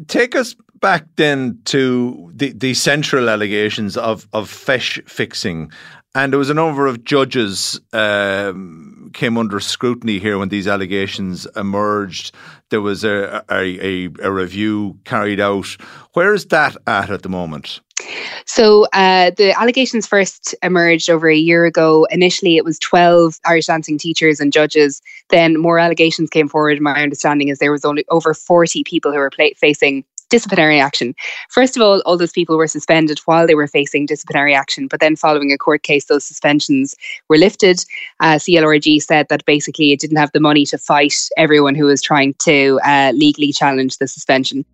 Take 0.08 0.36
us 0.36 0.56
back 0.82 1.06
then 1.18 1.60
to 1.66 2.32
the, 2.34 2.54
the 2.54 2.74
central 2.74 3.30
allegations 3.30 3.98
of, 3.98 4.28
of 4.32 4.50
feis 4.50 5.08
fixing 5.10 5.70
and 6.16 6.34
there 6.34 6.40
was 6.40 6.50
a 6.50 6.56
number 6.56 6.88
of 6.88 7.04
judges 7.04 7.80
um, 7.94 9.12
came 9.14 9.38
under 9.38 9.60
scrutiny 9.60 10.18
here 10.18 10.40
when 10.40 10.50
these 10.50 10.68
allegations 10.68 11.46
emerged. 11.56 12.34
There 12.70 12.82
was 12.82 13.04
a, 13.04 13.44
a, 13.50 14.10
a, 14.22 14.32
review 14.32 14.98
carried 15.06 15.40
out. 15.40 15.68
Where 16.14 16.34
is 16.34 16.48
that 16.48 16.76
at 16.88 17.12
at 17.12 17.22
the 17.22 17.30
moment? 17.30 17.80
So 18.46 18.86
uh, 18.94 19.32
the 19.38 19.54
allegations 19.60 20.08
first 20.08 20.56
emerged 20.64 21.10
over 21.10 21.30
a 21.30 21.36
year 21.36 21.66
ago. 21.66 22.08
Initially, 22.12 22.58
it 22.58 22.66
was 22.66 22.80
12 22.80 23.40
Irish 23.46 23.68
dancing 23.68 23.98
teachers 23.98 24.40
and 24.40 24.52
judges. 24.52 25.02
Then 25.30 25.60
more 25.60 25.80
allegations 25.80 26.30
came 26.30 26.48
forward. 26.48 26.82
My 26.82 27.02
understanding 27.02 27.50
is 27.50 27.60
there 27.60 27.72
was 27.72 27.86
only 27.86 28.06
over 28.10 28.34
40 28.34 28.84
people 28.84 29.12
who 29.12 29.20
were 29.20 29.32
facing 29.56 30.04
disciplinary 30.30 30.80
action. 30.80 31.16
First 31.50 31.76
of 31.76 31.82
all, 31.82 32.02
all 32.06 32.18
those 32.18 32.32
people 32.32 32.58
were 32.58 32.68
suspended 32.68 33.20
while 33.26 33.48
they 33.48 33.56
were 33.56 33.68
facing 33.68 34.06
disciplinary 34.06 34.54
action, 34.54 34.88
but 34.88 35.00
then 35.00 35.16
following 35.16 35.52
a 35.52 35.58
court 35.58 35.84
case, 35.84 36.06
those 36.06 36.24
suspensions 36.24 36.96
were 37.28 37.38
lifted. 37.38 37.84
Uh, 38.20 38.36
CLRG 38.36 39.02
said 39.02 39.28
that 39.30 39.46
basically 39.46 39.92
it 39.92 40.00
didn't 40.00 40.18
have 40.18 40.32
the 40.32 40.40
money 40.40 40.66
to 40.68 40.78
fight 40.78 41.16
everyone 41.36 41.76
who 41.76 41.86
was 41.86 42.02
trying 42.02 42.36
to 42.40 42.80
uh, 42.86 43.12
legally 43.16 43.52
challenge 43.52 43.98
the 43.98 44.08
suspension. 44.08 44.66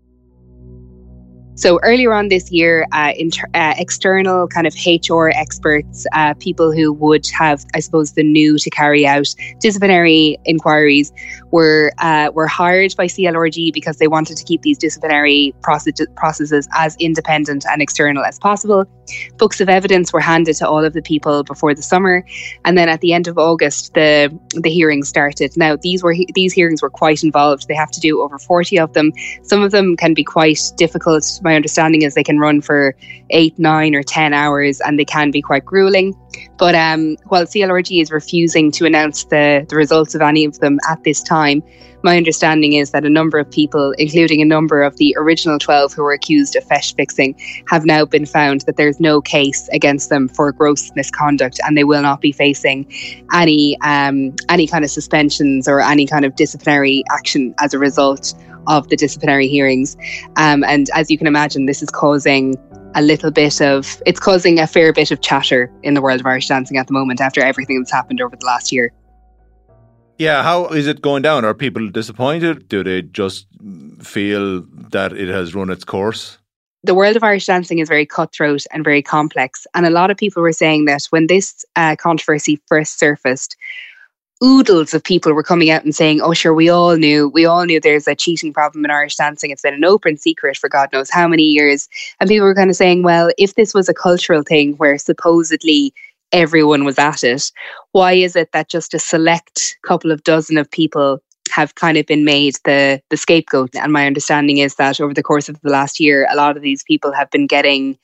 So 1.56 1.80
earlier 1.84 2.14
on 2.14 2.28
this 2.28 2.52
year, 2.52 2.86
uh, 2.92 3.14
inter- 3.18 3.48
uh, 3.54 3.74
external 3.78 4.48
kind 4.48 4.68
of 4.68 4.76
HR 4.86 5.30
experts, 5.30 6.06
uh, 6.12 6.34
people 6.34 6.74
who 6.74 6.92
would 6.92 7.26
have, 7.28 7.66
I 7.74 7.80
suppose, 7.80 8.12
the 8.12 8.24
new 8.24 8.58
to 8.58 8.70
carry 8.70 9.08
out 9.08 9.34
disciplinary 9.60 10.38
inquiries, 10.44 11.14
were 11.52 11.94
uh, 12.00 12.30
were 12.34 12.48
hired 12.48 12.94
by 12.98 13.08
CLRG 13.08 13.72
because 13.74 13.98
they 13.98 14.10
wanted 14.10 14.36
to 14.36 14.44
keep 14.44 14.62
these 14.64 14.78
disciplinary 14.78 15.56
process- 15.62 16.06
processes 16.18 16.68
as 16.74 16.98
independent 16.98 17.66
and 17.72 17.82
external 17.82 18.26
as 18.26 18.38
possible. 18.38 18.84
Books 19.38 19.62
of 19.62 19.70
evidence 19.70 20.12
were 20.12 20.20
handed 20.20 20.56
to 20.58 20.68
all 20.68 20.84
of 20.84 20.92
the 20.92 21.02
people 21.02 21.44
before 21.44 21.74
the 21.74 21.82
summer, 21.82 22.26
and 22.66 22.78
then 22.78 22.90
at 22.90 23.00
the 23.00 23.14
end 23.14 23.30
of 23.30 23.38
August, 23.38 23.94
the 23.94 24.38
the 24.56 24.70
hearings 24.70 25.08
started. 25.08 25.56
Now 25.56 25.78
these 25.78 26.04
were 26.04 26.16
these 26.34 26.52
hearings 26.52 26.82
were 26.82 26.90
quite 26.90 27.24
involved. 27.24 27.70
They 27.70 27.76
have 27.76 27.92
to 27.92 28.02
do 28.02 28.22
over 28.22 28.38
forty 28.38 28.78
of 28.78 28.92
them. 28.92 29.14
Some 29.44 29.64
of 29.64 29.72
them 29.72 29.96
can 29.96 30.14
be 30.14 30.26
quite 30.26 30.60
difficult 30.76 31.40
my 31.46 31.56
understanding 31.56 32.02
is 32.02 32.16
they 32.16 32.24
can 32.24 32.40
run 32.40 32.60
for 32.60 32.96
eight, 33.30 33.58
nine, 33.58 33.96
or 33.96 34.04
10 34.04 34.34
hours 34.34 34.82
and 34.82 35.00
they 35.00 35.06
can 35.06 35.32
be 35.32 35.42
quite 35.42 35.64
grueling. 35.64 36.14
But 36.58 36.75
um, 36.75 37.16
while 37.28 37.46
CLRG 37.46 38.02
is 38.02 38.12
refusing 38.12 38.72
to 38.72 38.86
announce 38.86 39.25
the, 39.25 39.66
the 39.70 39.75
results 39.75 40.16
of 40.16 40.22
any 40.22 40.44
of 40.44 40.60
them 40.60 40.80
at 40.90 41.04
this 41.04 41.22
time, 41.22 41.64
my 42.04 42.18
understanding 42.18 42.74
is 42.74 42.92
that 42.92 43.06
a 43.06 43.10
number 43.10 43.40
of 43.40 43.50
people, 43.50 43.92
including 43.98 44.42
a 44.42 44.46
number 44.46 44.84
of 44.84 44.98
the 44.98 45.16
original 45.18 45.58
12 45.58 45.94
who 45.94 46.04
were 46.04 46.14
accused 46.14 46.56
of 46.56 46.64
feis 46.66 46.96
fixing, 46.96 47.40
have 47.68 47.86
now 47.86 48.06
been 48.06 48.25
found 48.25 48.62
that 48.62 48.78
there's 48.78 49.00
no 49.00 49.22
case 49.22 49.68
against 49.70 50.10
them 50.10 50.28
for 50.28 50.52
gross 50.52 50.92
misconduct 50.96 51.60
and 51.66 51.78
they 51.78 51.84
will 51.84 52.02
not 52.02 52.22
be 52.22 52.32
facing 52.32 52.92
any 53.34 53.78
um, 53.82 54.36
any 54.50 54.68
kind 54.68 54.84
of 54.84 54.92
suspensions 54.92 55.68
or 55.68 55.80
any 55.80 56.06
kind 56.06 56.25
of 56.25 56.36
disciplinary 56.36 57.04
action 57.12 57.56
as 57.60 57.74
a 57.74 57.80
result 57.80 58.34
of 58.67 58.89
the 58.89 58.95
disciplinary 58.95 59.48
hearings. 59.48 59.95
Um, 60.38 60.63
and 60.63 60.89
as 60.93 61.10
you 61.10 61.17
can 61.17 61.27
imagine, 61.27 61.65
this 61.65 61.81
is 61.81 61.89
causing 61.89 62.55
a 62.95 63.01
little 63.01 63.29
bit 63.29 63.62
of 63.62 64.01
it's 64.05 64.19
causing 64.19 64.60
a 64.60 64.67
fair 64.67 64.93
bit 64.93 65.12
of 65.12 65.22
chatter 65.22 65.72
in 65.84 65.93
the 65.93 66.01
world 66.01 66.19
of 66.22 66.25
Irish 66.25 66.48
dancing 66.48 66.77
at 66.77 66.88
the 66.88 66.93
moment 66.93 67.19
after 67.22 67.41
everything 67.41 67.79
that's 67.79 67.91
happened 67.91 68.22
over 68.22 68.36
the 68.36 68.45
last 68.45 68.72
year. 68.72 68.91
Yeah, 70.17 70.43
how 70.43 70.67
is 70.67 70.88
it 70.88 71.01
going 71.01 71.24
down? 71.24 71.43
Are 71.43 71.53
people 71.53 71.89
disappointed? 71.89 72.69
Do 72.69 72.84
they 72.84 73.01
just 73.01 73.48
feel 74.01 74.62
that 74.91 75.12
it 75.12 75.27
has 75.27 75.53
run 75.53 75.69
its 75.69 75.84
course? 75.84 76.38
The 76.86 76.95
world 76.95 77.17
of 77.17 77.24
Irish 77.24 77.48
dancing 77.48 77.79
is 77.79 77.89
very 77.89 78.05
cutthroat 78.05 78.63
and 78.72 78.84
very 78.84 79.01
complex. 79.01 79.67
And 79.74 79.86
a 79.86 79.89
lot 79.89 80.12
of 80.12 80.17
people 80.17 80.41
were 80.41 80.53
saying 80.53 80.86
that 80.86 81.01
when 81.10 81.27
this 81.27 81.65
uh, 81.75 81.95
controversy 81.98 82.62
first 82.67 82.98
surfaced, 82.98 83.57
oodles 84.44 84.94
of 84.94 85.04
people 85.04 85.34
were 85.34 85.44
coming 85.44 85.70
out 85.70 85.84
and 85.84 85.96
saying, 85.96 86.22
"Oh, 86.22 86.34
sure, 86.34 86.54
we 86.54 86.70
all 86.70 86.96
knew, 86.98 87.30
we 87.30 87.46
all 87.46 87.65
knew 87.65 87.80
there's 87.80 88.08
a 88.08 88.15
cheating 88.15 88.54
problem 88.54 88.86
in 88.86 88.92
Irish 88.92 89.15
dancing. 89.15 89.51
It's 89.51 89.62
been 89.62 89.74
an 89.74 89.86
open 89.86 90.18
secret 90.18 90.58
for 90.58 90.70
God 90.70 90.89
knows 90.92 91.10
how 91.10 91.27
many 91.27 91.44
years." 91.44 91.88
And 92.20 92.30
people 92.30 92.46
were 92.46 92.56
kind 92.56 92.70
of 92.70 92.75
saying, 92.75 93.04
"Well, 93.04 93.32
if 93.38 93.56
this 93.56 93.74
was 93.74 93.89
a 93.89 93.94
cultural 93.94 94.44
thing 94.44 94.74
where 94.74 94.98
supposedly 94.98 95.94
everyone 96.32 96.84
was 96.84 97.00
at 97.00 97.24
it, 97.24 97.51
why 97.94 98.13
is 98.13 98.36
it 98.36 98.50
that 98.51 98.70
just 98.70 98.94
a 98.94 99.00
select 99.00 99.77
couple 99.84 100.12
of 100.12 100.24
dozen 100.24 100.58
of 100.58 100.70
people?" 100.70 101.22
have 101.51 101.75
kind 101.75 101.96
of 101.96 102.06
been 102.08 102.25
made 102.25 102.56
the 102.65 103.00
the 103.12 103.15
scapegoat 103.15 103.70
and 103.75 103.94
my 103.94 104.08
understanding 104.08 104.58
is 104.58 104.75
that 104.75 105.00
over 105.00 105.13
the 105.13 105.24
course 105.24 105.48
of 105.48 105.58
the 105.62 105.70
last 105.70 106.00
year 106.00 106.27
a 106.32 106.36
lot 106.36 106.58
of 106.58 106.63
these 106.63 106.84
people 106.84 107.13
have 107.13 107.30
been 107.30 107.46
getting 107.48 107.98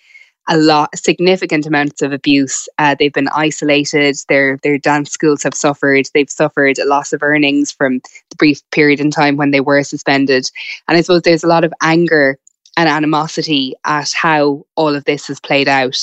a 0.49 0.57
lot, 0.57 0.89
significant 0.97 1.65
amounts 1.65 2.01
of 2.01 2.11
abuse. 2.11 2.67
Uh, 2.77 2.95
they've 2.97 3.13
been 3.13 3.29
isolated. 3.29 4.17
Their 4.27 4.57
their 4.63 4.77
dance 4.77 5.11
schools 5.11 5.43
have 5.43 5.53
suffered. 5.53 6.07
They've 6.13 6.29
suffered 6.29 6.79
a 6.79 6.85
loss 6.85 7.13
of 7.13 7.23
earnings 7.23 7.71
from 7.71 7.99
the 8.29 8.35
brief 8.37 8.61
period 8.71 8.99
in 8.99 9.11
time 9.11 9.37
when 9.37 9.51
they 9.51 9.61
were 9.61 9.83
suspended. 9.83 10.49
And 10.87 10.97
I 10.97 11.01
suppose 11.01 11.21
there's 11.21 11.43
a 11.43 11.47
lot 11.47 11.63
of 11.63 11.73
anger 11.81 12.37
and 12.77 12.89
animosity 12.89 13.75
at 13.85 14.11
how 14.11 14.65
all 14.75 14.95
of 14.95 15.05
this 15.05 15.27
has 15.27 15.39
played 15.39 15.67
out. 15.67 15.97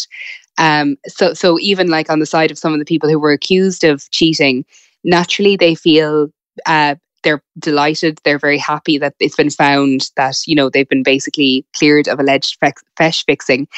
Um, 0.58 0.96
so 1.06 1.34
so 1.34 1.58
even 1.58 1.88
like 1.88 2.10
on 2.10 2.20
the 2.20 2.26
side 2.26 2.50
of 2.50 2.58
some 2.58 2.72
of 2.72 2.78
the 2.78 2.84
people 2.84 3.08
who 3.08 3.18
were 3.18 3.32
accused 3.32 3.84
of 3.84 4.08
cheating, 4.10 4.64
naturally 5.04 5.56
they 5.56 5.74
feel 5.74 6.28
uh, 6.66 6.94
they're 7.22 7.42
delighted. 7.58 8.20
They're 8.24 8.38
very 8.38 8.58
happy 8.58 8.98
that 8.98 9.14
it's 9.20 9.36
been 9.36 9.50
found 9.50 10.10
that 10.16 10.36
you 10.46 10.54
know 10.54 10.70
they've 10.70 10.88
been 10.88 11.02
basically 11.02 11.66
cleared 11.74 12.08
of 12.08 12.20
alleged 12.20 12.58
feis 12.60 13.24
fixing. 13.24 13.68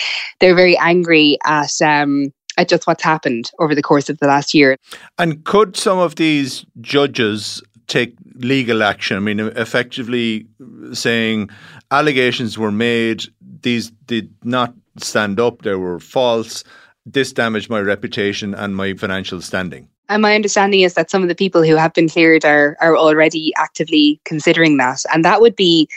They're 0.40 0.54
very 0.54 0.76
angry 0.78 1.38
at 1.44 1.80
um, 1.82 2.32
at 2.56 2.68
just 2.68 2.86
what's 2.86 3.02
happened 3.02 3.50
over 3.58 3.74
the 3.74 3.82
course 3.82 4.08
of 4.08 4.18
the 4.18 4.26
last 4.26 4.54
year. 4.54 4.76
And 5.18 5.44
could 5.44 5.76
some 5.76 5.98
of 5.98 6.16
these 6.16 6.64
judges 6.80 7.62
take 7.86 8.14
legal 8.34 8.82
action? 8.82 9.16
I 9.16 9.20
mean, 9.20 9.40
effectively 9.40 10.46
saying 10.92 11.50
allegations 11.90 12.58
were 12.58 12.72
made, 12.72 13.24
these 13.62 13.90
did 14.06 14.32
not 14.44 14.74
stand 14.98 15.40
up, 15.40 15.62
they 15.62 15.74
were 15.74 16.00
false. 16.00 16.64
This 17.06 17.32
damaged 17.32 17.70
my 17.70 17.80
reputation 17.80 18.54
and 18.54 18.76
my 18.76 18.94
financial 18.94 19.40
standing. 19.40 19.88
And 20.10 20.22
my 20.22 20.34
understanding 20.34 20.80
is 20.80 20.94
that 20.94 21.08
some 21.08 21.22
of 21.22 21.28
the 21.28 21.36
people 21.36 21.62
who 21.62 21.76
have 21.76 21.94
been 21.94 22.08
cleared 22.08 22.44
are 22.44 22.76
are 22.80 22.96
already 22.96 23.52
actively 23.56 24.20
considering 24.24 24.76
that, 24.78 25.04
and 25.14 25.24
that 25.24 25.40
would 25.40 25.54
be 25.54 25.88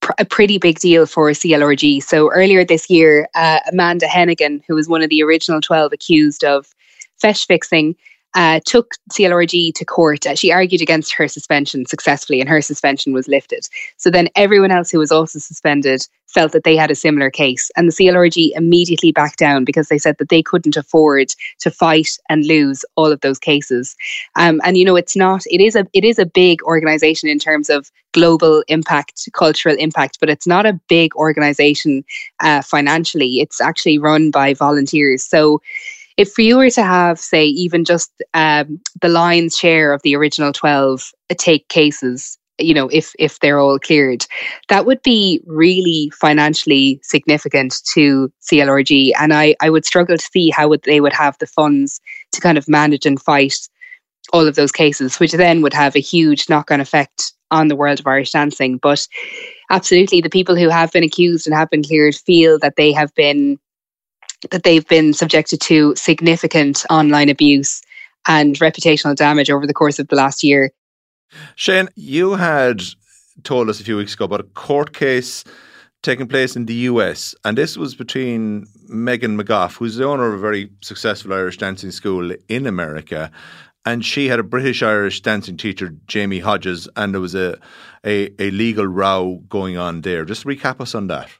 pr- 0.00 0.12
a 0.18 0.24
pretty 0.24 0.56
big 0.56 0.78
deal 0.78 1.04
for 1.04 1.30
CLRG. 1.30 2.02
So 2.02 2.32
earlier 2.32 2.64
this 2.64 2.88
year, 2.88 3.28
uh, 3.34 3.60
Amanda 3.70 4.06
Hennigan, 4.06 4.62
who 4.66 4.74
was 4.74 4.88
one 4.88 5.02
of 5.02 5.10
the 5.10 5.22
original 5.22 5.60
twelve 5.60 5.92
accused 5.92 6.44
of 6.44 6.74
feis 7.22 7.46
fixing, 7.46 7.94
uh, 8.34 8.60
took 8.64 8.94
CLRG 9.10 9.74
to 9.74 9.84
court. 9.84 10.26
Uh, 10.26 10.34
she 10.34 10.52
argued 10.52 10.80
against 10.80 11.12
her 11.14 11.28
suspension 11.28 11.86
successfully, 11.86 12.40
and 12.40 12.48
her 12.48 12.62
suspension 12.62 13.12
was 13.12 13.28
lifted. 13.28 13.66
So 13.96 14.10
then 14.10 14.28
everyone 14.36 14.70
else 14.70 14.90
who 14.90 14.98
was 14.98 15.12
also 15.12 15.38
suspended 15.38 16.06
felt 16.26 16.52
that 16.52 16.64
they 16.64 16.76
had 16.76 16.90
a 16.90 16.94
similar 16.94 17.30
case, 17.30 17.70
and 17.76 17.88
the 17.88 17.92
CLRG 17.92 18.52
immediately 18.54 19.12
backed 19.12 19.38
down 19.38 19.64
because 19.64 19.88
they 19.88 19.98
said 19.98 20.16
that 20.18 20.30
they 20.30 20.42
couldn't 20.42 20.76
afford 20.76 21.28
to 21.60 21.70
fight 21.70 22.08
and 22.28 22.46
lose 22.46 22.84
all 22.96 23.12
of 23.12 23.20
those 23.20 23.38
cases. 23.38 23.94
Um, 24.36 24.60
and 24.64 24.78
you 24.78 24.84
know, 24.84 24.96
it's 24.96 25.16
not. 25.16 25.42
It 25.50 25.60
is 25.60 25.76
a. 25.76 25.86
It 25.92 26.04
is 26.04 26.18
a 26.18 26.26
big 26.26 26.62
organization 26.62 27.28
in 27.28 27.38
terms 27.38 27.68
of 27.68 27.90
global 28.12 28.62
impact, 28.68 29.28
cultural 29.32 29.76
impact, 29.78 30.18
but 30.20 30.30
it's 30.30 30.46
not 30.46 30.66
a 30.66 30.78
big 30.88 31.14
organization 31.16 32.04
uh, 32.40 32.62
financially. 32.62 33.40
It's 33.40 33.60
actually 33.60 33.98
run 33.98 34.30
by 34.30 34.54
volunteers. 34.54 35.24
So 35.24 35.60
if 36.16 36.38
you 36.38 36.56
were 36.56 36.70
to 36.70 36.82
have, 36.82 37.18
say, 37.18 37.46
even 37.46 37.84
just 37.84 38.10
um, 38.34 38.80
the 39.00 39.08
lion's 39.08 39.56
share 39.56 39.92
of 39.92 40.02
the 40.02 40.16
original 40.16 40.52
12 40.52 41.10
take 41.38 41.68
cases, 41.68 42.38
you 42.58 42.74
know 42.74 42.88
if 42.88 43.12
if 43.18 43.40
they're 43.40 43.58
all 43.58 43.78
cleared 43.78 44.26
that 44.68 44.84
would 44.84 45.02
be 45.02 45.40
really 45.46 46.12
financially 46.14 47.00
significant 47.02 47.76
to 47.92 48.30
CLRG 48.42 49.12
and 49.18 49.32
I 49.32 49.56
I 49.60 49.70
would 49.70 49.86
struggle 49.86 50.18
to 50.18 50.30
see 50.32 50.50
how 50.50 50.68
would 50.68 50.82
they 50.82 51.00
would 51.00 51.14
have 51.14 51.36
the 51.38 51.46
funds 51.46 51.98
to 52.32 52.42
kind 52.42 52.58
of 52.58 52.68
manage 52.68 53.06
and 53.06 53.20
fight 53.20 53.56
all 54.34 54.46
of 54.46 54.54
those 54.54 54.70
cases 54.70 55.18
which 55.18 55.32
then 55.32 55.62
would 55.62 55.72
have 55.72 55.96
a 55.96 56.00
huge 56.00 56.48
knock-on 56.50 56.80
effect 56.80 57.32
on 57.52 57.68
the 57.68 57.76
world 57.76 58.00
of 58.00 58.06
Irish 58.06 58.32
dancing. 58.32 58.78
But 58.78 59.06
absolutely 59.70 60.20
the 60.20 60.30
people 60.30 60.56
who 60.56 60.68
have 60.68 60.90
been 60.90 61.04
accused 61.04 61.46
and 61.46 61.54
have 61.54 61.70
been 61.70 61.84
cleared 61.84 62.16
feel 62.16 62.58
that 62.60 62.76
they 62.76 62.92
have 62.92 63.14
been 63.14 63.60
that 64.50 64.62
they've 64.62 64.86
been 64.88 65.12
subjected 65.12 65.60
to 65.60 65.94
significant 65.96 66.84
online 66.90 67.28
abuse 67.28 67.82
and 68.26 68.56
reputational 68.56 69.16
damage 69.16 69.50
over 69.50 69.66
the 69.66 69.74
course 69.74 69.98
of 69.98 70.08
the 70.08 70.16
last 70.16 70.42
year 70.42 70.70
Shane, 71.56 71.88
you 71.94 72.34
had 72.34 72.82
told 73.42 73.68
us 73.68 73.80
a 73.80 73.84
few 73.84 73.96
weeks 73.96 74.14
ago 74.14 74.26
about 74.26 74.40
a 74.40 74.44
court 74.44 74.92
case 74.92 75.44
taking 76.02 76.26
place 76.26 76.56
in 76.56 76.66
the 76.66 76.74
US, 76.74 77.34
and 77.44 77.56
this 77.56 77.76
was 77.76 77.94
between 77.94 78.66
Megan 78.88 79.38
McGough, 79.38 79.76
who's 79.76 79.96
the 79.96 80.04
owner 80.04 80.26
of 80.26 80.34
a 80.34 80.38
very 80.38 80.70
successful 80.80 81.32
Irish 81.32 81.58
dancing 81.58 81.92
school 81.92 82.32
in 82.48 82.66
America, 82.66 83.30
and 83.86 84.04
she 84.04 84.28
had 84.28 84.40
a 84.40 84.44
British 84.44 84.82
Irish 84.82 85.20
dancing 85.20 85.56
teacher, 85.56 85.94
Jamie 86.06 86.40
Hodges, 86.40 86.88
and 86.96 87.14
there 87.14 87.20
was 87.20 87.34
a, 87.34 87.56
a, 88.04 88.30
a 88.40 88.50
legal 88.50 88.86
row 88.86 89.42
going 89.48 89.76
on 89.76 90.00
there. 90.02 90.24
Just 90.24 90.44
recap 90.44 90.80
us 90.80 90.94
on 90.94 91.06
that. 91.08 91.30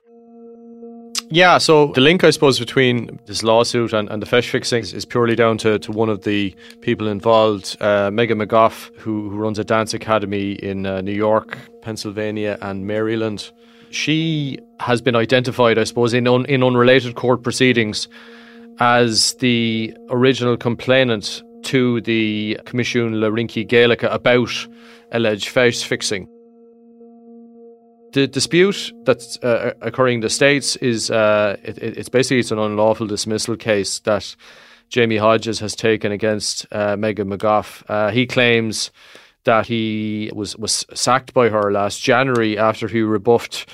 Yeah, 1.34 1.56
so 1.56 1.86
the 1.94 2.02
link, 2.02 2.24
I 2.24 2.30
suppose, 2.30 2.58
between 2.58 3.18
this 3.24 3.42
lawsuit 3.42 3.94
and, 3.94 4.06
and 4.10 4.20
the 4.20 4.26
feis 4.26 4.46
fixing 4.46 4.82
is, 4.82 5.06
purely 5.06 5.34
down 5.34 5.56
to, 5.58 5.78
to 5.78 5.90
one 5.90 6.10
of 6.10 6.24
the 6.24 6.54
people 6.82 7.08
involved, 7.08 7.74
uh, 7.80 8.10
Megan 8.10 8.38
McGough, 8.38 8.94
who, 8.98 9.30
who 9.30 9.36
runs 9.38 9.58
a 9.58 9.64
dance 9.64 9.94
academy 9.94 10.52
in 10.52 10.84
uh, 10.84 11.00
New 11.00 11.14
York, 11.14 11.56
Pennsylvania, 11.80 12.58
and 12.60 12.86
Maryland. 12.86 13.50
She 13.88 14.58
has 14.80 15.00
been 15.00 15.16
identified, 15.16 15.78
I 15.78 15.84
suppose, 15.84 16.12
in, 16.12 16.28
un, 16.28 16.44
in 16.50 16.62
unrelated 16.62 17.14
court 17.14 17.42
proceedings 17.42 18.08
as 18.78 19.32
the 19.36 19.96
original 20.10 20.58
complainant 20.58 21.42
to 21.62 22.02
the 22.02 22.60
Coimisiún 22.66 23.20
le 23.20 23.30
Rincí 23.30 23.66
Gaelacha 23.66 24.12
about 24.12 24.68
alleged 25.12 25.48
feis 25.48 25.82
fixing. 25.82 26.28
The 28.12 28.26
dispute 28.26 28.92
that's 29.04 29.38
uh, 29.38 29.72
occurring 29.80 30.16
in 30.16 30.20
the 30.20 30.28
states 30.28 30.76
is 30.76 31.10
uh, 31.10 31.56
it, 31.62 31.78
it's 31.78 32.10
basically 32.10 32.40
it's 32.40 32.50
an 32.50 32.58
unlawful 32.58 33.06
dismissal 33.06 33.56
case 33.56 34.00
that 34.00 34.36
Jamie 34.90 35.16
Hodges 35.16 35.60
has 35.60 35.74
taken 35.74 36.12
against 36.12 36.66
uh, 36.70 36.94
Megan 36.96 37.30
McGough. 37.30 37.82
Uh, 37.88 38.10
he 38.10 38.26
claims 38.26 38.90
that 39.44 39.66
he 39.66 40.30
was 40.34 40.56
was 40.58 40.84
sacked 40.92 41.32
by 41.32 41.48
her 41.48 41.72
last 41.72 42.02
January 42.02 42.58
after 42.58 42.86
he 42.86 43.00
rebuffed. 43.00 43.68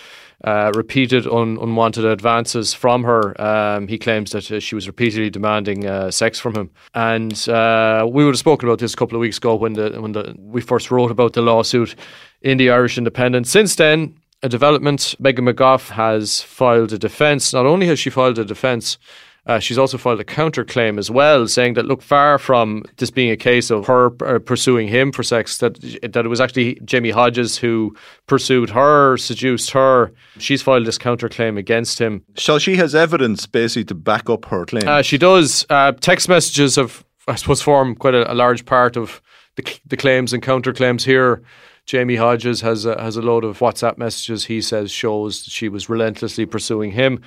Uh, 0.44 0.70
repeated 0.76 1.26
un- 1.26 1.58
unwanted 1.60 2.04
advances 2.04 2.72
from 2.72 3.02
her. 3.02 3.34
Um, 3.42 3.88
he 3.88 3.98
claims 3.98 4.30
that 4.30 4.48
uh, 4.52 4.60
she 4.60 4.76
was 4.76 4.86
repeatedly 4.86 5.30
demanding 5.30 5.84
uh, 5.84 6.12
sex 6.12 6.38
from 6.38 6.54
him, 6.54 6.70
and 6.94 7.48
uh, 7.48 8.06
we 8.08 8.24
would 8.24 8.34
have 8.34 8.38
spoken 8.38 8.68
about 8.68 8.78
this 8.78 8.94
a 8.94 8.96
couple 8.96 9.16
of 9.16 9.20
weeks 9.20 9.38
ago 9.38 9.56
when 9.56 9.72
the 9.72 10.00
when 10.00 10.12
the 10.12 10.36
we 10.38 10.60
first 10.60 10.92
wrote 10.92 11.10
about 11.10 11.32
the 11.32 11.42
lawsuit 11.42 11.96
in 12.40 12.56
the 12.56 12.70
Irish 12.70 12.96
Independent. 12.96 13.48
Since 13.48 13.74
then, 13.74 14.14
a 14.42 14.48
development. 14.48 15.14
Megan 15.18 15.46
McGough 15.46 15.90
has 15.90 16.42
filed 16.42 16.92
a 16.92 16.98
defence. 16.98 17.52
Not 17.52 17.66
only 17.66 17.86
has 17.86 17.98
she 17.98 18.10
filed 18.10 18.38
a 18.38 18.44
defence, 18.44 18.98
uh, 19.46 19.58
she's 19.58 19.78
also 19.78 19.96
filed 19.96 20.20
a 20.20 20.24
counterclaim 20.24 20.98
as 20.98 21.10
well, 21.10 21.48
saying 21.48 21.72
that 21.74 21.86
look, 21.86 22.02
far 22.02 22.38
from 22.38 22.84
this 22.98 23.10
being 23.10 23.30
a 23.30 23.36
case 23.36 23.70
of 23.70 23.86
her 23.86 24.12
uh, 24.22 24.38
pursuing 24.38 24.88
him 24.88 25.10
for 25.10 25.22
sex, 25.22 25.58
that 25.58 25.80
that 26.02 26.26
it 26.26 26.28
was 26.28 26.40
actually 26.40 26.78
Jamie 26.84 27.10
Hodges 27.10 27.56
who 27.56 27.96
pursued 28.26 28.70
her, 28.70 29.16
seduced 29.16 29.70
her. 29.70 30.12
She's 30.38 30.60
filed 30.60 30.86
this 30.86 30.98
counterclaim 30.98 31.58
against 31.58 31.98
him. 31.98 32.22
So 32.36 32.58
she 32.58 32.76
has 32.76 32.94
evidence 32.94 33.46
basically 33.46 33.84
to 33.86 33.94
back 33.94 34.28
up 34.28 34.44
her 34.46 34.66
claim. 34.66 34.86
Uh, 34.86 35.02
she 35.02 35.16
does. 35.16 35.64
Uh, 35.70 35.92
text 35.92 36.28
messages 36.28 36.76
have, 36.76 37.04
I 37.26 37.36
suppose, 37.36 37.62
form 37.62 37.94
quite 37.94 38.14
a, 38.14 38.30
a 38.30 38.34
large 38.34 38.66
part 38.66 38.98
of 38.98 39.22
the, 39.56 39.80
the 39.86 39.96
claims 39.96 40.34
and 40.34 40.42
counterclaims 40.42 41.02
here. 41.02 41.42
Jamie 41.88 42.16
Hodges 42.16 42.60
has 42.60 42.84
a, 42.84 43.00
has 43.00 43.16
a 43.16 43.22
load 43.22 43.44
of 43.44 43.60
WhatsApp 43.60 43.96
messages 43.96 44.44
he 44.44 44.60
says 44.60 44.90
shows 44.90 45.44
that 45.44 45.50
she 45.50 45.70
was 45.70 45.88
relentlessly 45.88 46.44
pursuing 46.44 46.90
him. 46.90 47.22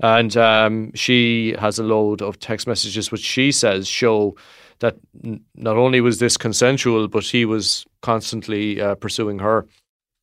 And 0.00 0.36
um, 0.36 0.92
she 0.94 1.54
has 1.58 1.78
a 1.78 1.82
load 1.82 2.20
of 2.20 2.38
text 2.38 2.66
messages 2.66 3.10
which 3.10 3.22
she 3.22 3.50
says 3.50 3.88
show 3.88 4.36
that 4.80 4.96
n- 5.24 5.40
not 5.54 5.78
only 5.78 6.02
was 6.02 6.18
this 6.18 6.36
consensual, 6.36 7.08
but 7.08 7.24
he 7.24 7.46
was 7.46 7.86
constantly 8.02 8.82
uh, 8.82 8.96
pursuing 8.96 9.38
her. 9.38 9.66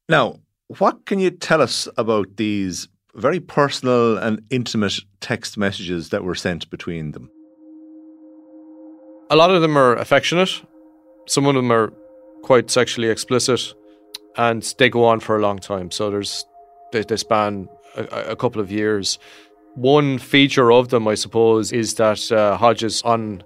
Now, 0.08 0.40
what 0.68 1.08
can 1.08 1.18
you 1.18 1.32
tell 1.32 1.60
us 1.60 1.88
about 1.98 2.38
these 2.38 2.90
very 3.16 3.40
personal 3.40 4.20
and 4.20 4.44
intimate 4.52 5.00
text 5.20 5.58
messages 5.58 6.10
that 6.10 6.24
were 6.24 6.36
sent 6.36 6.70
between 6.70 7.14
them? 7.14 7.32
A 9.32 9.36
lot 9.36 9.50
of 9.50 9.64
them 9.64 9.76
are 9.80 9.96
affectionate. 9.96 10.62
Some 11.28 11.48
of 11.48 11.56
them 11.56 11.72
are 11.72 11.92
quite 12.44 12.70
sexually 12.70 13.10
explicit 13.10 13.74
and 14.36 14.64
they 14.78 14.90
go 14.90 15.06
on 15.06 15.20
for 15.20 15.38
a 15.38 15.42
long 15.42 15.60
time. 15.60 15.92
So 15.92 16.10
there's 16.10 16.46
they, 16.92 17.04
they 17.04 17.18
span 17.18 17.70
a, 17.96 18.04
a, 18.32 18.36
couple 18.36 18.62
of 18.62 18.72
years. 18.72 19.20
One 19.76 20.18
feature 20.18 20.72
of 20.72 20.90
them, 20.90 21.08
I 21.08 21.16
suppose, 21.16 21.72
is 21.72 21.96
that 21.96 22.32
uh, 22.32 22.58
Hodges 22.58 23.02
on 23.04 23.44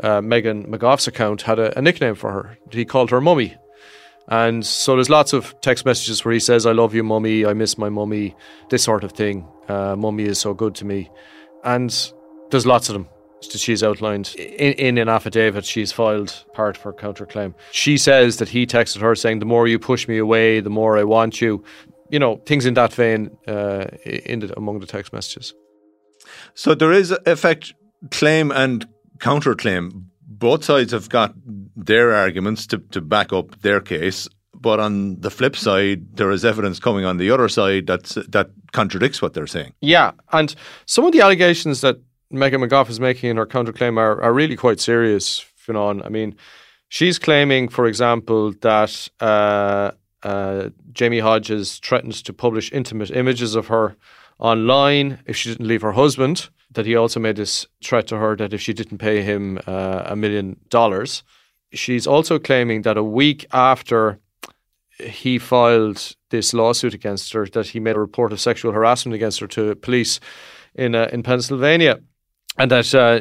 uh, 0.00 0.20
Megan 0.20 0.64
McGough's 0.64 1.06
account 1.06 1.42
had 1.42 1.58
a, 1.58 1.78
a, 1.78 1.82
nickname 1.82 2.14
for 2.14 2.30
her. 2.30 2.58
He 2.70 2.84
called 2.84 3.10
her 3.10 3.20
Mummy. 3.20 3.56
And 4.28 4.64
so 4.64 4.94
there's 4.94 5.10
lots 5.10 5.32
of 5.32 5.58
text 5.60 5.84
messages 5.84 6.24
where 6.24 6.32
he 6.32 6.40
says, 6.40 6.66
I 6.66 6.72
love 6.72 6.94
you, 6.94 7.02
Mummy, 7.02 7.44
I 7.44 7.52
miss 7.52 7.76
my 7.76 7.90
mummy, 7.90 8.34
this 8.70 8.82
sort 8.82 9.04
of 9.04 9.12
thing. 9.12 9.46
Uh, 9.68 9.96
mummy 9.96 10.24
is 10.24 10.38
so 10.38 10.54
good 10.54 10.74
to 10.76 10.86
me. 10.86 11.10
And 11.62 11.90
there's 12.50 12.64
lots 12.66 12.88
of 12.88 12.94
them 12.94 13.08
that 13.52 13.58
she's 13.58 13.82
outlined 13.82 14.34
in, 14.36 14.72
in 14.74 14.98
an 14.98 15.08
affidavit 15.08 15.64
she's 15.64 15.92
filed 15.92 16.44
part 16.52 16.76
of 16.76 16.82
her 16.82 16.92
counterclaim. 16.92 17.54
She 17.72 17.96
says 17.98 18.36
that 18.38 18.48
he 18.48 18.66
texted 18.66 19.00
her 19.00 19.14
saying, 19.14 19.38
"The 19.38 19.46
more 19.46 19.66
you 19.66 19.78
push 19.78 20.08
me 20.08 20.18
away, 20.18 20.60
the 20.60 20.70
more 20.70 20.98
I 20.98 21.04
want 21.04 21.40
you." 21.40 21.64
You 22.10 22.18
know, 22.18 22.36
things 22.46 22.66
in 22.66 22.74
that 22.74 22.92
vein 22.92 23.30
uh, 23.48 23.86
in 24.04 24.40
the, 24.40 24.56
among 24.56 24.80
the 24.80 24.86
text 24.86 25.12
messages. 25.12 25.54
So 26.54 26.74
there 26.74 26.92
is 26.92 27.10
effect 27.26 27.74
claim 28.10 28.52
and 28.52 28.86
counterclaim. 29.18 30.04
Both 30.26 30.64
sides 30.64 30.92
have 30.92 31.08
got 31.08 31.34
their 31.76 32.12
arguments 32.12 32.66
to, 32.68 32.78
to 32.78 33.00
back 33.00 33.32
up 33.32 33.60
their 33.62 33.80
case, 33.80 34.28
but 34.52 34.80
on 34.80 35.20
the 35.20 35.30
flip 35.30 35.56
side, 35.56 36.16
there 36.16 36.30
is 36.30 36.44
evidence 36.44 36.78
coming 36.78 37.04
on 37.04 37.16
the 37.18 37.30
other 37.30 37.48
side 37.48 37.86
that 37.86 38.04
that 38.28 38.50
contradicts 38.72 39.22
what 39.22 39.34
they're 39.34 39.46
saying. 39.46 39.72
Yeah, 39.80 40.12
and 40.32 40.54
some 40.86 41.04
of 41.04 41.12
the 41.12 41.20
allegations 41.20 41.80
that 41.80 41.96
Megan 42.30 42.60
McGough 42.60 42.88
is 42.90 43.00
making 43.00 43.30
in 43.30 43.36
her 43.36 43.46
counterclaim 43.46 43.98
are, 43.98 44.20
are 44.22 44.32
really 44.32 44.56
quite 44.56 44.80
serious, 44.80 45.44
Fionnán. 45.66 46.04
I 46.04 46.08
mean, 46.08 46.36
she's 46.88 47.18
claiming, 47.18 47.68
for 47.68 47.86
example, 47.86 48.52
that 48.60 49.08
uh, 49.20 49.92
uh, 50.22 50.70
Jamie 50.92 51.20
Hodges 51.20 51.78
threatens 51.78 52.22
to 52.22 52.32
publish 52.32 52.72
intimate 52.72 53.10
images 53.10 53.54
of 53.54 53.68
her 53.68 53.96
online 54.38 55.20
if 55.26 55.36
she 55.36 55.50
didn't 55.50 55.68
leave 55.68 55.82
her 55.82 55.92
husband. 55.92 56.48
That 56.72 56.86
he 56.86 56.96
also 56.96 57.20
made 57.20 57.36
this 57.36 57.68
threat 57.84 58.08
to 58.08 58.16
her 58.16 58.34
that 58.36 58.52
if 58.52 58.60
she 58.60 58.72
didn't 58.72 58.98
pay 58.98 59.22
him 59.22 59.60
uh, 59.66 60.02
a 60.06 60.16
million 60.16 60.58
dollars. 60.70 61.22
She's 61.72 62.06
also 62.06 62.38
claiming 62.38 62.82
that 62.82 62.96
a 62.96 63.02
week 63.02 63.46
after 63.52 64.18
he 64.98 65.38
filed 65.38 66.16
this 66.30 66.52
lawsuit 66.52 66.94
against 66.94 67.32
her, 67.32 67.46
that 67.46 67.68
he 67.68 67.80
made 67.80 67.96
a 67.96 68.00
report 68.00 68.32
of 68.32 68.40
sexual 68.40 68.72
harassment 68.72 69.14
against 69.14 69.38
her 69.40 69.46
to 69.48 69.76
police 69.76 70.18
in 70.74 70.96
uh, 70.96 71.08
in 71.12 71.22
Pennsylvania 71.22 72.00
and 72.58 72.70
that 72.70 72.94
uh, 72.94 73.20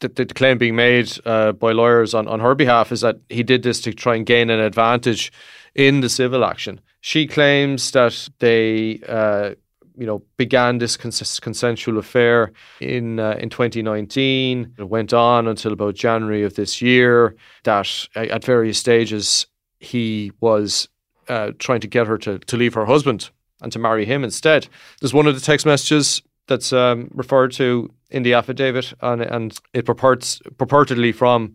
the, 0.00 0.08
the, 0.08 0.26
claim 0.26 0.58
being 0.58 0.76
made 0.76 1.12
uh, 1.24 1.52
by 1.52 1.72
lawyers 1.72 2.14
on, 2.14 2.28
on 2.28 2.40
her 2.40 2.54
behalf 2.54 2.92
is 2.92 3.00
that 3.02 3.18
he 3.28 3.42
did 3.42 3.62
this 3.62 3.80
to 3.82 3.92
try 3.92 4.16
and 4.16 4.26
gain 4.26 4.50
an 4.50 4.60
advantage 4.60 5.32
in 5.74 6.00
the 6.00 6.08
civil 6.08 6.44
action. 6.44 6.80
She 7.00 7.26
claims 7.26 7.90
that 7.92 8.28
they, 8.38 9.00
uh, 9.08 9.54
you 9.96 10.06
know, 10.06 10.22
began 10.36 10.78
this 10.78 10.96
cons- 10.96 11.40
consensual 11.40 11.98
affair 11.98 12.52
in 12.80 13.18
uh, 13.18 13.36
in 13.40 13.50
2019. 13.50 14.74
It 14.78 14.88
went 14.88 15.12
on 15.12 15.48
until 15.48 15.72
about 15.72 15.94
January 15.94 16.44
of 16.44 16.54
this 16.54 16.80
year. 16.80 17.34
That 17.64 18.08
at 18.14 18.44
various 18.44 18.78
stages 18.78 19.46
he 19.80 20.32
was 20.40 20.88
uh, 21.28 21.52
trying 21.58 21.80
to 21.80 21.88
get 21.88 22.06
her 22.06 22.18
to, 22.18 22.38
to 22.38 22.56
leave 22.56 22.74
her 22.74 22.86
husband 22.86 23.30
and 23.60 23.72
to 23.72 23.78
marry 23.78 24.04
him 24.04 24.24
instead. 24.24 24.68
There's 25.00 25.14
one 25.14 25.26
of 25.26 25.34
the 25.34 25.40
text 25.40 25.66
messages 25.66 26.22
that's 26.52 26.72
um, 26.72 27.08
referred 27.14 27.52
to 27.52 27.90
in 28.10 28.22
the 28.22 28.34
affidavit, 28.34 28.92
and, 29.00 29.22
and 29.22 29.58
it 29.72 29.86
purports 29.86 30.40
purportedly 30.56 31.14
from 31.14 31.54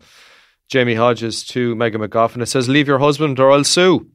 Jamie 0.68 0.96
Hodges 0.96 1.44
to 1.46 1.76
Megan 1.76 2.00
McGough, 2.00 2.34
and 2.34 2.42
it 2.42 2.46
says, 2.46 2.68
"Leave 2.68 2.88
your 2.88 2.98
husband 2.98 3.38
or 3.38 3.52
I'll 3.52 3.64
sue." 3.64 4.10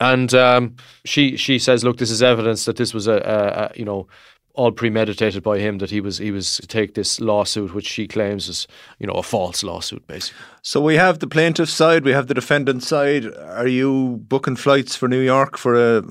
And 0.00 0.32
um, 0.32 0.76
she 1.04 1.36
she 1.36 1.58
says, 1.58 1.84
"Look, 1.84 1.98
this 1.98 2.10
is 2.10 2.22
evidence 2.22 2.64
that 2.64 2.76
this 2.76 2.94
was 2.94 3.06
a, 3.06 3.16
a, 3.16 3.64
a 3.64 3.70
you 3.76 3.84
know 3.84 4.08
all 4.54 4.72
premeditated 4.72 5.42
by 5.42 5.58
him 5.58 5.78
that 5.78 5.90
he 5.90 6.00
was 6.00 6.16
he 6.16 6.30
was 6.30 6.56
to 6.56 6.66
take 6.66 6.94
this 6.94 7.20
lawsuit, 7.20 7.74
which 7.74 7.86
she 7.86 8.08
claims 8.08 8.48
is 8.48 8.66
you 8.98 9.06
know 9.06 9.12
a 9.12 9.22
false 9.22 9.62
lawsuit, 9.62 10.06
basically. 10.06 10.40
So 10.62 10.80
we 10.80 10.96
have 10.96 11.18
the 11.18 11.26
plaintiff 11.26 11.68
side, 11.68 12.04
we 12.04 12.12
have 12.12 12.26
the 12.26 12.34
defendant 12.34 12.82
side. 12.82 13.26
Are 13.36 13.68
you 13.68 14.18
booking 14.28 14.56
flights 14.56 14.96
for 14.96 15.08
New 15.08 15.20
York 15.20 15.58
for 15.58 15.74
a 15.74 16.02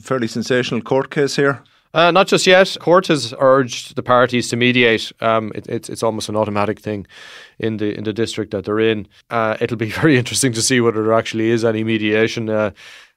fairly 0.00 0.26
sensational 0.26 0.80
court 0.80 1.10
case 1.10 1.36
here? 1.36 1.62
Uh, 1.94 2.10
not 2.10 2.26
just 2.26 2.44
yet. 2.44 2.76
Court 2.80 3.06
has 3.06 3.32
urged 3.38 3.94
the 3.94 4.02
parties 4.02 4.48
to 4.48 4.56
mediate. 4.56 5.12
Um, 5.20 5.52
it, 5.54 5.68
it's 5.68 5.88
it's 5.88 6.02
almost 6.02 6.28
an 6.28 6.34
automatic 6.34 6.80
thing 6.80 7.06
in 7.60 7.76
the 7.76 7.96
in 7.96 8.02
the 8.02 8.12
district 8.12 8.50
that 8.50 8.64
they're 8.64 8.80
in. 8.80 9.06
Uh, 9.30 9.56
it'll 9.60 9.76
be 9.76 9.90
very 10.02 10.18
interesting 10.18 10.52
to 10.54 10.62
see 10.62 10.80
whether 10.80 11.04
there 11.04 11.12
actually 11.12 11.50
is 11.50 11.64
any 11.64 11.84
mediation. 11.84 12.50
Uh, 12.50 12.72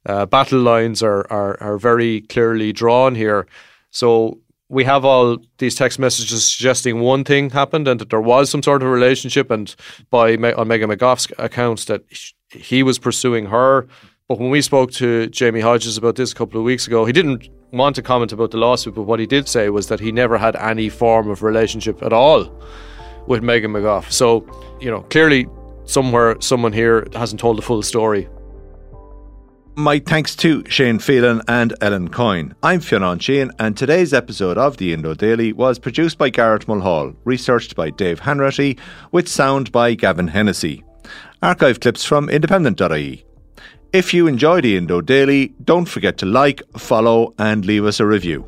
uh, 0.06 0.28
battle 0.28 0.60
lines 0.62 1.02
are, 1.02 1.26
are 1.32 1.58
are 1.60 1.78
very 1.80 2.22
clearly 2.22 2.72
drawn 2.72 3.16
here. 3.16 3.48
So 3.90 4.40
we 4.70 4.84
have 4.84 5.04
all 5.04 5.38
these 5.58 5.76
text 5.76 5.98
messages 5.98 6.46
suggesting 6.46 7.00
one 7.00 7.24
thing 7.24 7.50
happened 7.50 7.88
and 7.88 8.00
that 8.00 8.10
there 8.10 8.22
was 8.22 8.50
some 8.50 8.62
sort 8.62 8.84
of 8.84 8.90
relationship, 8.90 9.50
and 9.50 9.76
by 10.12 10.36
on 10.36 10.68
Megan 10.68 10.92
McGough's 10.92 11.28
accounts 11.40 11.86
that 11.86 12.04
he 12.52 12.84
was 12.84 13.00
pursuing 13.00 13.48
her. 13.48 13.88
But 14.28 14.40
when 14.40 14.50
we 14.50 14.62
spoke 14.62 14.92
to 14.94 15.28
Jamie 15.28 15.62
Hodges 15.62 15.96
about 15.96 16.18
this 16.18 16.34
a 16.34 16.36
couple 16.36 16.60
of 16.60 16.66
weeks 16.66 16.86
ago, 16.86 17.06
he 17.06 17.14
didn't 17.14 17.48
want 17.72 17.96
to 17.96 18.02
comment 18.02 18.34
about 18.34 18.52
the 18.52 18.58
lawsuit, 18.58 18.96
but 18.96 19.04
what 19.04 19.22
he 19.22 19.26
did 19.26 19.48
say 19.48 19.70
was 19.70 19.88
that 19.88 20.02
he 20.02 20.12
never 20.12 20.38
had 20.38 20.58
any 20.58 20.90
form 20.90 21.30
of 21.30 21.44
relationship 21.44 22.04
at 22.04 22.12
all 22.12 22.52
with 23.26 23.42
Megan 23.42 23.72
McGough. 23.72 24.12
So, 24.12 24.46
you 24.82 24.92
know, 24.92 25.04
clearly 25.04 25.48
somewhere 25.86 26.36
someone 26.42 26.74
here 26.74 27.08
hasn't 27.14 27.40
told 27.40 27.58
the 27.58 27.62
full 27.62 27.82
story. 27.84 28.28
My 29.76 30.00
thanks 30.00 30.36
to 30.38 30.62
Shane 30.68 31.00
Phelan 31.00 31.42
and 31.48 31.74
Ellen 31.80 32.10
Coyne. 32.10 32.54
I'm 32.64 32.82
Fionn 32.82 33.20
Sheahan, 33.20 33.52
and 33.60 33.78
today's 33.78 34.14
episode 34.14 34.58
of 34.58 34.76
the 34.76 34.92
Indo 34.92 35.14
Daily 35.14 35.54
was 35.54 35.80
produced 35.80 36.18
by 36.18 36.32
Garrett 36.32 36.68
Mulhall, 36.68 37.16
researched 37.24 37.78
by 37.78 37.92
Dave 37.92 38.20
Hanratty, 38.20 38.78
with 39.14 39.30
sound 39.30 39.72
by 39.72 39.94
Gavin 39.94 40.28
Hennessy. 40.28 40.84
Archive 41.42 41.80
clips 41.80 42.04
from 42.04 42.28
independent.ie. 42.28 43.24
If 43.98 44.14
you 44.14 44.28
enjoy 44.28 44.62
the 44.62 44.78
Indo 44.78 45.02
Daily, 45.02 45.56
don't 45.64 45.88
forget 45.88 46.20
to 46.20 46.28
like, 46.28 46.62
follow, 46.78 47.34
and 47.40 47.66
leave 47.66 47.84
us 47.84 48.00
a 48.00 48.06
review. 48.06 48.48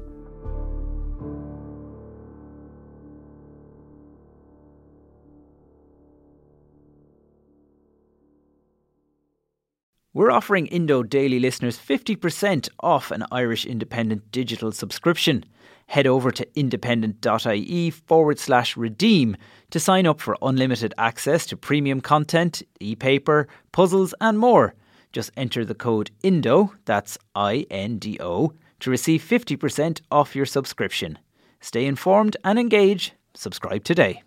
We're 10.13 10.29
offering 10.29 10.67
Indo 10.67 11.01
Daily 11.01 11.39
listeners 11.39 11.79
50% 11.79 12.69
off 12.81 13.09
an 13.09 13.25
Irish 13.31 13.65
Independent 13.65 14.31
digital 14.31 14.71
subscription. 14.71 15.43
Head 15.88 16.05
over 16.05 16.29
to 16.29 16.47
independent.ie 16.53 17.89
forward 17.89 18.38
slash 18.38 18.77
redeem 18.77 19.35
to 19.71 19.79
sign 19.79 20.05
up 20.05 20.21
for 20.21 20.38
unlimited 20.43 20.93
access 20.99 21.47
to 21.47 21.57
premium 21.57 22.01
content, 22.01 22.62
e 22.79 22.95
paper, 22.95 23.47
puzzles, 23.71 24.13
and 24.21 24.38
more. 24.38 24.75
Just 25.12 25.32
enter 25.36 25.65
the 25.65 25.76
code 25.76 26.12
INDO, 26.24 26.74
that's 26.86 27.17
I 27.36 27.65
N 27.72 27.98
D 27.98 28.17
O, 28.19 28.54
to 28.80 28.89
receive 28.89 29.22
50% 29.22 30.02
off 30.12 30.36
your 30.36 30.45
subscription. 30.45 31.19
Stay 31.60 31.86
informed 31.86 32.38
and 32.43 32.60
engage. 32.60 33.13
Subscribe 33.34 33.84
today. 33.84 34.24